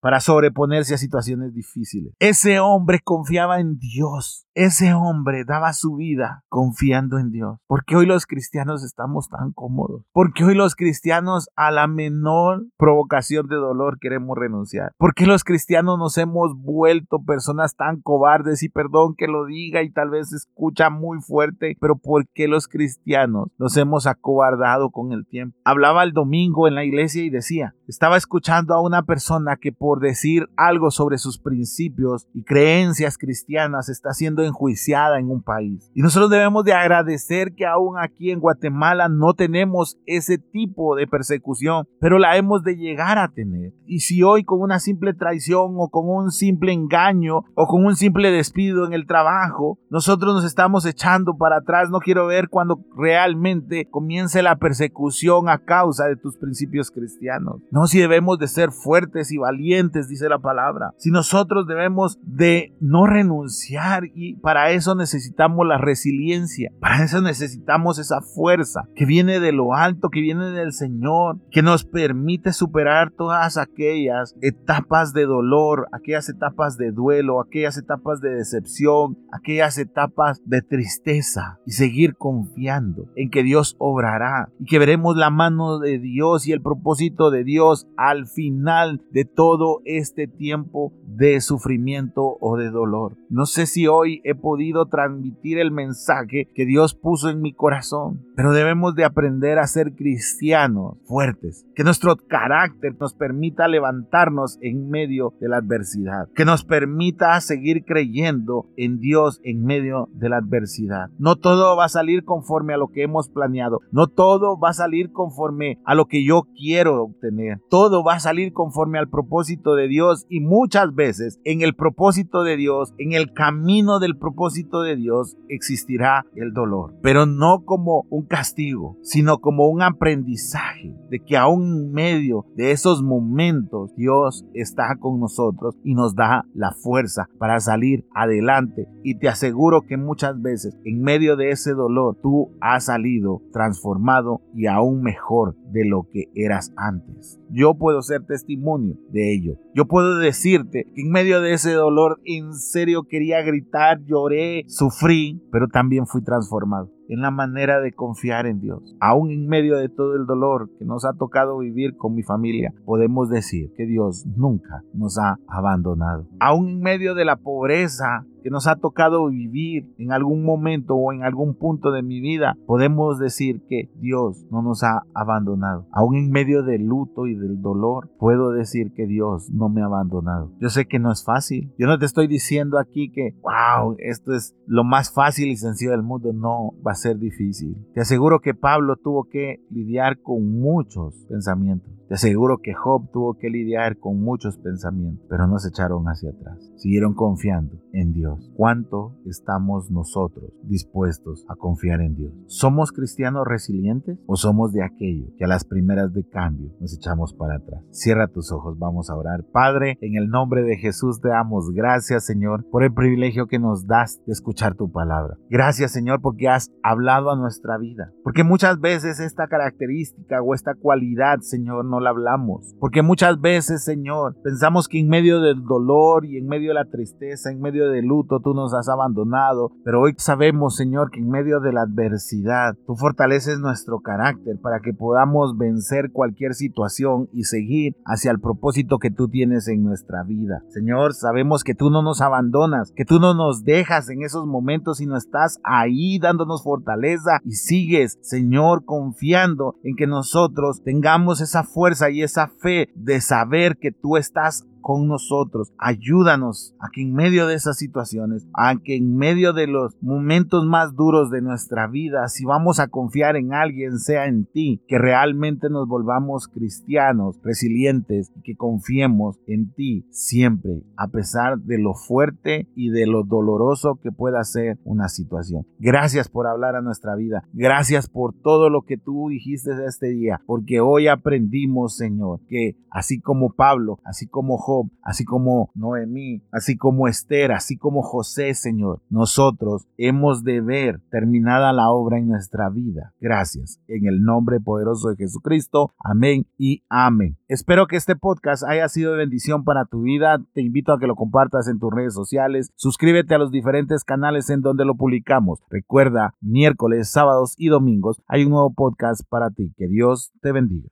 para 0.00 0.20
sobreponerse 0.20 0.94
a 0.94 0.98
situaciones 0.98 1.54
difíciles. 1.54 2.12
Ese 2.18 2.60
hombre 2.60 3.00
confiaba 3.02 3.60
en 3.60 3.78
Dios. 3.78 4.46
Ese 4.54 4.92
hombre 4.92 5.44
daba 5.44 5.72
su 5.72 5.96
vida 5.96 6.44
confiando 6.48 7.18
en 7.18 7.30
Dios. 7.30 7.58
Porque 7.66 7.94
hoy 7.96 8.06
los 8.06 8.26
cristianos 8.26 8.82
estamos 8.82 9.28
tan 9.28 9.52
cómodos. 9.52 10.02
Porque 10.12 10.44
hoy 10.44 10.54
los 10.54 10.74
cristianos 10.74 11.48
a 11.54 11.70
la 11.70 11.86
menor 11.86 12.66
provocación 12.76 13.46
de 13.46 13.56
dolor 13.56 13.98
queremos 14.00 14.36
renunciar. 14.36 14.92
Porque 14.98 15.26
los 15.26 15.44
cristianos 15.44 15.98
nos 15.98 16.18
hemos 16.18 16.56
vuelto 16.56 17.22
personas 17.24 17.76
tan 17.76 18.00
cobardes 18.00 18.62
y 18.62 18.68
perdón 18.68 19.14
que 19.16 19.28
lo 19.28 19.46
diga 19.46 19.82
y 19.82 19.92
tal 19.92 20.10
vez 20.10 20.32
escucha 20.32 20.90
muy 20.90 21.20
fuerte, 21.20 21.76
pero 21.80 21.96
porque 21.96 22.48
los 22.48 22.66
cristianos 22.66 23.48
nos 23.58 23.76
hemos 23.76 24.06
acobardado 24.06 24.90
con 24.90 25.12
el 25.12 25.26
tiempo. 25.26 25.56
Hablaba 25.64 26.02
el 26.02 26.12
domingo 26.12 26.66
en 26.66 26.74
la 26.74 26.84
iglesia 26.84 27.22
y 27.22 27.30
decía, 27.30 27.74
estaba 27.88 28.18
escuchando 28.18 28.74
a 28.74 28.82
una 28.82 29.02
persona 29.02 29.56
que 29.56 29.72
por 29.72 30.00
decir 30.00 30.46
algo 30.56 30.90
sobre 30.90 31.16
sus 31.16 31.38
principios 31.38 32.28
y 32.34 32.44
creencias 32.44 33.16
cristianas 33.16 33.88
está 33.88 34.12
siendo 34.12 34.42
enjuiciada 34.42 35.18
en 35.18 35.30
un 35.30 35.42
país. 35.42 35.90
Y 35.94 36.02
nosotros 36.02 36.30
debemos 36.30 36.64
de 36.64 36.74
agradecer 36.74 37.54
que 37.54 37.66
aún 37.66 37.96
aquí 37.98 38.30
en 38.30 38.40
Guatemala 38.40 39.08
no 39.08 39.32
tenemos 39.32 39.98
ese 40.06 40.36
tipo 40.36 40.96
de 40.96 41.06
persecución, 41.06 41.88
pero 41.98 42.18
la 42.18 42.36
hemos 42.36 42.62
de 42.62 42.76
llegar 42.76 43.18
a 43.18 43.28
tener. 43.28 43.72
Y 43.86 44.00
si 44.00 44.22
hoy 44.22 44.44
con 44.44 44.60
una 44.60 44.80
simple 44.80 45.14
traición 45.14 45.74
o 45.78 45.88
con 45.88 46.08
un 46.08 46.30
simple 46.30 46.72
engaño 46.72 47.44
o 47.54 47.66
con 47.66 47.86
un 47.86 47.96
simple 47.96 48.30
despido 48.30 48.86
en 48.86 48.92
el 48.92 49.06
trabajo, 49.06 49.78
nosotros 49.88 50.34
nos 50.34 50.44
estamos 50.44 50.84
echando 50.84 51.38
para 51.38 51.56
atrás, 51.56 51.88
no 51.90 52.00
quiero 52.00 52.26
ver 52.26 52.48
cuando 52.48 52.84
realmente 52.96 53.88
comience 53.88 54.42
la 54.42 54.56
persecución 54.56 55.48
a 55.48 55.64
causa 55.64 56.06
de 56.06 56.16
tus 56.16 56.36
principios 56.36 56.90
cristianos. 56.90 57.62
No, 57.78 57.86
si 57.86 58.00
debemos 58.00 58.40
de 58.40 58.48
ser 58.48 58.72
fuertes 58.72 59.30
y 59.30 59.36
valientes, 59.36 60.08
dice 60.08 60.28
la 60.28 60.40
palabra. 60.40 60.94
Si 60.96 61.12
nosotros 61.12 61.64
debemos 61.64 62.18
de 62.22 62.74
no 62.80 63.06
renunciar 63.06 64.02
y 64.16 64.34
para 64.34 64.72
eso 64.72 64.96
necesitamos 64.96 65.64
la 65.64 65.78
resiliencia, 65.78 66.72
para 66.80 67.04
eso 67.04 67.22
necesitamos 67.22 68.00
esa 68.00 68.20
fuerza 68.20 68.88
que 68.96 69.06
viene 69.06 69.38
de 69.38 69.52
lo 69.52 69.74
alto, 69.74 70.08
que 70.10 70.20
viene 70.20 70.46
del 70.50 70.72
Señor, 70.72 71.38
que 71.52 71.62
nos 71.62 71.84
permite 71.84 72.52
superar 72.52 73.12
todas 73.12 73.56
aquellas 73.56 74.34
etapas 74.42 75.12
de 75.12 75.26
dolor, 75.26 75.86
aquellas 75.92 76.28
etapas 76.28 76.78
de 76.78 76.90
duelo, 76.90 77.40
aquellas 77.40 77.78
etapas 77.78 78.20
de 78.20 78.30
decepción, 78.30 79.18
aquellas 79.30 79.78
etapas 79.78 80.42
de 80.44 80.62
tristeza 80.62 81.60
y 81.64 81.70
seguir 81.70 82.16
confiando 82.16 83.04
en 83.14 83.30
que 83.30 83.44
Dios 83.44 83.76
obrará 83.78 84.48
y 84.58 84.64
que 84.64 84.80
veremos 84.80 85.16
la 85.16 85.30
mano 85.30 85.78
de 85.78 86.00
Dios 86.00 86.48
y 86.48 86.52
el 86.52 86.60
propósito 86.60 87.30
de 87.30 87.44
Dios 87.44 87.67
al 87.96 88.26
final 88.26 89.02
de 89.10 89.24
todo 89.24 89.80
este 89.84 90.26
tiempo 90.26 90.92
de 91.18 91.40
sufrimiento 91.40 92.36
o 92.40 92.56
de 92.56 92.70
dolor. 92.70 93.16
No 93.28 93.46
sé 93.46 93.66
si 93.66 93.86
hoy 93.86 94.20
he 94.24 94.34
podido 94.34 94.86
transmitir 94.86 95.58
el 95.58 95.72
mensaje 95.72 96.48
que 96.54 96.64
Dios 96.64 96.94
puso 96.94 97.28
en 97.28 97.40
mi 97.40 97.52
corazón, 97.52 98.24
pero 98.36 98.52
debemos 98.52 98.94
de 98.94 99.04
aprender 99.04 99.58
a 99.58 99.66
ser 99.66 99.94
cristianos 99.94 100.96
fuertes, 101.04 101.66
que 101.74 101.84
nuestro 101.84 102.16
carácter 102.16 102.94
nos 103.00 103.14
permita 103.14 103.68
levantarnos 103.68 104.58
en 104.60 104.88
medio 104.90 105.34
de 105.40 105.48
la 105.48 105.56
adversidad, 105.56 106.28
que 106.34 106.44
nos 106.44 106.64
permita 106.64 107.40
seguir 107.40 107.84
creyendo 107.84 108.66
en 108.76 109.00
Dios 109.00 109.40
en 109.42 109.64
medio 109.64 110.08
de 110.12 110.28
la 110.28 110.36
adversidad. 110.36 111.10
No 111.18 111.36
todo 111.36 111.76
va 111.76 111.86
a 111.86 111.88
salir 111.88 112.24
conforme 112.24 112.74
a 112.74 112.78
lo 112.78 112.88
que 112.88 113.02
hemos 113.02 113.28
planeado, 113.28 113.80
no 113.90 114.06
todo 114.06 114.58
va 114.58 114.70
a 114.70 114.74
salir 114.74 115.10
conforme 115.12 115.78
a 115.84 115.94
lo 115.94 116.06
que 116.06 116.24
yo 116.24 116.46
quiero 116.56 117.02
obtener, 117.02 117.57
todo 117.58 118.04
va 118.04 118.14
a 118.14 118.20
salir 118.20 118.52
conforme 118.52 118.98
al 118.98 119.08
propósito 119.08 119.74
de 119.74 119.88
Dios 119.88 120.26
y 120.28 120.40
muchas 120.40 120.94
veces 120.94 121.40
en 121.44 121.62
el 121.62 121.74
propósito 121.74 122.42
de 122.42 122.56
Dios, 122.56 122.94
en 122.98 123.12
el 123.12 123.32
camino 123.32 123.98
del 123.98 124.16
propósito 124.16 124.82
de 124.82 124.96
Dios 124.96 125.36
existirá 125.48 126.26
el 126.34 126.52
dolor, 126.52 126.94
pero 127.02 127.26
no 127.26 127.64
como 127.64 128.06
un 128.10 128.26
castigo, 128.26 128.96
sino 129.02 129.38
como 129.38 129.68
un 129.68 129.82
aprendizaje 129.82 130.94
de 131.10 131.20
que 131.20 131.36
aún 131.36 131.58
en 131.58 131.92
medio 131.92 132.46
de 132.54 132.70
esos 132.72 133.02
momentos 133.02 133.94
Dios 133.96 134.44
está 134.54 134.96
con 134.98 135.20
nosotros 135.20 135.76
y 135.84 135.94
nos 135.94 136.14
da 136.14 136.46
la 136.54 136.72
fuerza 136.72 137.28
para 137.38 137.60
salir 137.60 138.06
adelante 138.14 138.88
y 139.02 139.18
te 139.18 139.28
aseguro 139.28 139.82
que 139.82 139.96
muchas 139.96 140.40
veces 140.40 140.76
en 140.84 141.00
medio 141.00 141.36
de 141.36 141.50
ese 141.50 141.72
dolor 141.72 142.16
tú 142.22 142.50
has 142.60 142.86
salido 142.86 143.42
transformado 143.52 144.42
y 144.54 144.66
aún 144.66 145.02
mejor 145.02 145.56
de 145.72 145.84
lo 145.84 146.06
que 146.10 146.30
eras 146.34 146.72
antes. 146.76 147.40
Yo 147.50 147.74
puedo 147.74 148.02
ser 148.02 148.24
testimonio 148.26 148.96
de 149.10 149.34
ello. 149.34 149.54
Yo 149.74 149.86
puedo 149.86 150.18
decirte 150.18 150.84
que 150.94 151.02
en 151.02 151.10
medio 151.10 151.40
de 151.40 151.54
ese 151.54 151.72
dolor 151.72 152.20
en 152.24 152.52
serio 152.54 153.04
quería 153.08 153.42
gritar, 153.42 154.00
lloré, 154.04 154.64
sufrí, 154.68 155.42
pero 155.50 155.68
también 155.68 156.06
fui 156.06 156.22
transformado 156.22 156.90
en 157.08 157.20
la 157.20 157.30
manera 157.30 157.80
de 157.80 157.92
confiar 157.92 158.46
en 158.46 158.60
Dios. 158.60 158.96
Aún 159.00 159.30
en 159.30 159.48
medio 159.48 159.76
de 159.76 159.88
todo 159.88 160.14
el 160.14 160.26
dolor 160.26 160.70
que 160.78 160.84
nos 160.84 161.04
ha 161.04 161.14
tocado 161.14 161.58
vivir 161.58 161.96
con 161.96 162.14
mi 162.14 162.22
familia, 162.22 162.72
podemos 162.84 163.28
decir 163.28 163.72
que 163.76 163.86
Dios 163.86 164.26
nunca 164.36 164.82
nos 164.92 165.18
ha 165.18 165.38
abandonado. 165.48 166.26
Aún 166.40 166.68
en 166.68 166.80
medio 166.80 167.14
de 167.14 167.24
la 167.24 167.36
pobreza 167.36 168.26
que 168.42 168.50
nos 168.50 168.66
ha 168.66 168.76
tocado 168.76 169.26
vivir 169.28 169.92
en 169.98 170.12
algún 170.12 170.44
momento 170.44 170.94
o 170.94 171.12
en 171.12 171.24
algún 171.24 171.54
punto 171.54 171.90
de 171.90 172.02
mi 172.02 172.20
vida, 172.20 172.56
podemos 172.66 173.18
decir 173.18 173.62
que 173.68 173.90
Dios 173.96 174.46
no 174.50 174.62
nos 174.62 174.84
ha 174.84 175.02
abandonado. 175.14 175.86
Aún 175.92 176.16
en 176.16 176.30
medio 176.30 176.62
del 176.62 176.84
luto 176.84 177.26
y 177.26 177.34
del 177.34 177.60
dolor, 177.60 178.10
puedo 178.18 178.50
decir 178.52 178.92
que 178.94 179.06
Dios 179.06 179.50
no 179.50 179.68
me 179.68 179.82
ha 179.82 179.86
abandonado. 179.86 180.52
Yo 180.60 180.68
sé 180.68 180.86
que 180.86 180.98
no 180.98 181.10
es 181.10 181.24
fácil. 181.24 181.72
Yo 181.78 181.86
no 181.86 181.98
te 181.98 182.06
estoy 182.06 182.26
diciendo 182.26 182.78
aquí 182.78 183.10
que, 183.10 183.34
wow, 183.42 183.96
esto 183.98 184.34
es 184.34 184.54
lo 184.66 184.84
más 184.84 185.12
fácil 185.12 185.48
y 185.48 185.56
sencillo 185.56 185.90
del 185.92 186.02
mundo. 186.02 186.32
No, 186.32 186.74
va 186.86 186.92
ser 186.98 187.18
difícil. 187.18 187.76
Te 187.94 188.00
aseguro 188.00 188.40
que 188.40 188.54
Pablo 188.54 188.96
tuvo 188.96 189.24
que 189.24 189.64
lidiar 189.70 190.20
con 190.20 190.60
muchos 190.60 191.24
pensamientos. 191.28 191.97
Te 192.08 192.14
aseguro 192.14 192.58
que 192.62 192.72
Job 192.72 193.10
tuvo 193.12 193.34
que 193.34 193.50
lidiar 193.50 193.98
con 193.98 194.18
muchos 194.22 194.56
pensamientos, 194.56 195.26
pero 195.28 195.46
no 195.46 195.58
se 195.58 195.68
echaron 195.68 196.06
hacia 196.06 196.30
atrás. 196.30 196.72
Siguieron 196.76 197.12
confiando 197.12 197.76
en 197.92 198.14
Dios. 198.14 198.50
¿Cuánto 198.56 199.14
estamos 199.26 199.90
nosotros 199.90 200.50
dispuestos 200.62 201.44
a 201.50 201.56
confiar 201.56 202.00
en 202.00 202.16
Dios? 202.16 202.32
¿Somos 202.46 202.92
cristianos 202.92 203.46
resilientes 203.46 204.18
o 204.26 204.36
somos 204.36 204.72
de 204.72 204.82
aquellos 204.82 205.28
que 205.36 205.44
a 205.44 205.48
las 205.48 205.64
primeras 205.64 206.14
de 206.14 206.26
cambio 206.26 206.72
nos 206.80 206.96
echamos 206.96 207.34
para 207.34 207.56
atrás? 207.56 207.84
Cierra 207.90 208.26
tus 208.26 208.52
ojos, 208.52 208.78
vamos 208.78 209.10
a 209.10 209.14
orar. 209.14 209.44
Padre, 209.52 209.98
en 210.00 210.16
el 210.16 210.30
nombre 210.30 210.62
de 210.62 210.78
Jesús 210.78 211.20
te 211.20 211.28
damos 211.28 211.70
gracias, 211.72 212.24
Señor, 212.24 212.64
por 212.70 212.84
el 212.84 212.94
privilegio 212.94 213.48
que 213.48 213.58
nos 213.58 213.86
das 213.86 214.22
de 214.24 214.32
escuchar 214.32 214.76
tu 214.76 214.90
palabra. 214.90 215.36
Gracias, 215.50 215.92
Señor, 215.92 216.22
porque 216.22 216.48
has 216.48 216.70
hablado 216.82 217.30
a 217.30 217.36
nuestra 217.36 217.76
vida. 217.76 218.12
Porque 218.24 218.44
muchas 218.44 218.80
veces 218.80 219.20
esta 219.20 219.46
característica 219.48 220.40
o 220.40 220.54
esta 220.54 220.74
cualidad, 220.74 221.40
Señor, 221.40 221.84
la 222.00 222.10
hablamos. 222.10 222.74
Porque 222.80 223.02
muchas 223.02 223.40
veces, 223.40 223.84
Señor, 223.84 224.36
pensamos 224.42 224.88
que 224.88 224.98
en 225.00 225.08
medio 225.08 225.40
del 225.40 225.62
dolor 225.64 226.24
y 226.24 226.36
en 226.36 226.46
medio 226.46 226.68
de 226.68 226.74
la 226.74 226.90
tristeza, 226.90 227.50
en 227.50 227.60
medio 227.60 227.88
del 227.90 228.06
luto, 228.06 228.40
tú 228.40 228.54
nos 228.54 228.74
has 228.74 228.88
abandonado. 228.88 229.72
Pero 229.84 230.02
hoy 230.02 230.14
sabemos, 230.18 230.76
Señor, 230.76 231.10
que 231.10 231.20
en 231.20 231.28
medio 231.28 231.60
de 231.60 231.72
la 231.72 231.82
adversidad, 231.82 232.76
tú 232.86 232.96
fortaleces 232.96 233.58
nuestro 233.58 234.00
carácter 234.00 234.58
para 234.60 234.80
que 234.80 234.92
podamos 234.92 235.56
vencer 235.56 236.10
cualquier 236.12 236.54
situación 236.54 237.28
y 237.32 237.44
seguir 237.44 237.94
hacia 238.04 238.30
el 238.30 238.40
propósito 238.40 238.98
que 238.98 239.10
tú 239.10 239.28
tienes 239.28 239.68
en 239.68 239.84
nuestra 239.84 240.22
vida. 240.24 240.62
Señor, 240.68 241.14
sabemos 241.14 241.64
que 241.64 241.74
tú 241.74 241.90
no 241.90 242.02
nos 242.02 242.20
abandonas, 242.20 242.92
que 242.94 243.04
tú 243.04 243.20
no 243.20 243.34
nos 243.34 243.64
dejas 243.64 244.08
en 244.08 244.22
esos 244.22 244.46
momentos, 244.46 244.98
sino 244.98 245.16
estás 245.16 245.60
ahí 245.64 246.18
dándonos 246.18 246.62
fortaleza 246.62 247.40
y 247.44 247.52
sigues, 247.52 248.18
Señor, 248.20 248.84
confiando 248.84 249.76
en 249.82 249.96
que 249.96 250.06
nosotros 250.06 250.82
tengamos 250.82 251.40
esa 251.40 251.64
fuerza 251.88 252.10
y 252.10 252.22
esa 252.22 252.48
fe 252.48 252.90
de 252.94 253.18
saber 253.22 253.78
que 253.78 253.92
tú 253.92 254.18
estás 254.18 254.66
con 254.80 255.06
nosotros. 255.06 255.72
Ayúdanos 255.78 256.74
a 256.80 256.88
que 256.92 257.02
en 257.02 257.12
medio 257.12 257.46
de 257.46 257.54
esas 257.54 257.76
situaciones, 257.78 258.46
a 258.54 258.76
que 258.76 258.96
en 258.96 259.16
medio 259.16 259.52
de 259.52 259.66
los 259.66 259.96
momentos 260.02 260.64
más 260.66 260.94
duros 260.94 261.30
de 261.30 261.42
nuestra 261.42 261.86
vida, 261.86 262.28
si 262.28 262.44
vamos 262.44 262.80
a 262.80 262.88
confiar 262.88 263.36
en 263.36 263.52
alguien, 263.52 263.98
sea 263.98 264.26
en 264.26 264.46
ti, 264.46 264.82
que 264.88 264.98
realmente 264.98 265.70
nos 265.70 265.88
volvamos 265.88 266.48
cristianos, 266.48 267.38
resilientes 267.42 268.32
y 268.36 268.42
que 268.42 268.56
confiemos 268.56 269.38
en 269.46 269.72
ti 269.72 270.06
siempre, 270.10 270.82
a 270.96 271.08
pesar 271.08 271.58
de 271.58 271.78
lo 271.78 271.94
fuerte 271.94 272.68
y 272.74 272.90
de 272.90 273.06
lo 273.06 273.24
doloroso 273.24 273.98
que 274.02 274.12
pueda 274.12 274.42
ser 274.44 274.78
una 274.84 275.08
situación. 275.08 275.66
Gracias 275.78 276.28
por 276.28 276.46
hablar 276.46 276.76
a 276.76 276.82
nuestra 276.82 277.14
vida. 277.16 277.44
Gracias 277.52 278.08
por 278.08 278.34
todo 278.34 278.70
lo 278.70 278.82
que 278.82 278.96
tú 278.96 279.28
dijiste 279.28 279.70
este 279.86 280.08
día, 280.08 280.40
porque 280.46 280.80
hoy 280.80 281.08
aprendimos, 281.08 281.96
Señor, 281.96 282.40
que 282.48 282.76
así 282.90 283.20
como 283.20 283.52
Pablo, 283.52 283.98
así 284.04 284.26
como 284.26 284.58
Así 285.02 285.24
como 285.24 285.70
Noemí, 285.74 286.42
así 286.52 286.76
como 286.76 287.08
Esther, 287.08 287.52
así 287.52 287.76
como 287.76 288.02
José, 288.02 288.54
Señor, 288.54 289.00
nosotros 289.08 289.86
hemos 289.96 290.44
de 290.44 290.60
ver 290.60 291.00
terminada 291.10 291.72
la 291.72 291.90
obra 291.90 292.18
en 292.18 292.28
nuestra 292.28 292.68
vida. 292.68 293.14
Gracias. 293.20 293.80
En 293.88 294.06
el 294.06 294.22
nombre 294.22 294.60
poderoso 294.60 295.08
de 295.08 295.16
Jesucristo. 295.16 295.92
Amén 295.98 296.46
y 296.58 296.82
amén. 296.88 297.36
Espero 297.48 297.86
que 297.86 297.96
este 297.96 298.16
podcast 298.16 298.64
haya 298.64 298.88
sido 298.88 299.12
de 299.12 299.18
bendición 299.18 299.64
para 299.64 299.86
tu 299.86 300.02
vida. 300.02 300.38
Te 300.52 300.60
invito 300.60 300.92
a 300.92 300.98
que 300.98 301.06
lo 301.06 301.14
compartas 301.14 301.68
en 301.68 301.78
tus 301.78 301.92
redes 301.92 302.14
sociales. 302.14 302.70
Suscríbete 302.76 303.34
a 303.34 303.38
los 303.38 303.50
diferentes 303.50 304.04
canales 304.04 304.50
en 304.50 304.60
donde 304.60 304.84
lo 304.84 304.96
publicamos. 304.96 305.60
Recuerda, 305.70 306.34
miércoles, 306.40 307.10
sábados 307.10 307.54
y 307.56 307.68
domingos 307.68 308.22
hay 308.26 308.44
un 308.44 308.50
nuevo 308.50 308.72
podcast 308.74 309.22
para 309.28 309.50
ti. 309.50 309.72
Que 309.76 309.88
Dios 309.88 310.32
te 310.42 310.52
bendiga. 310.52 310.88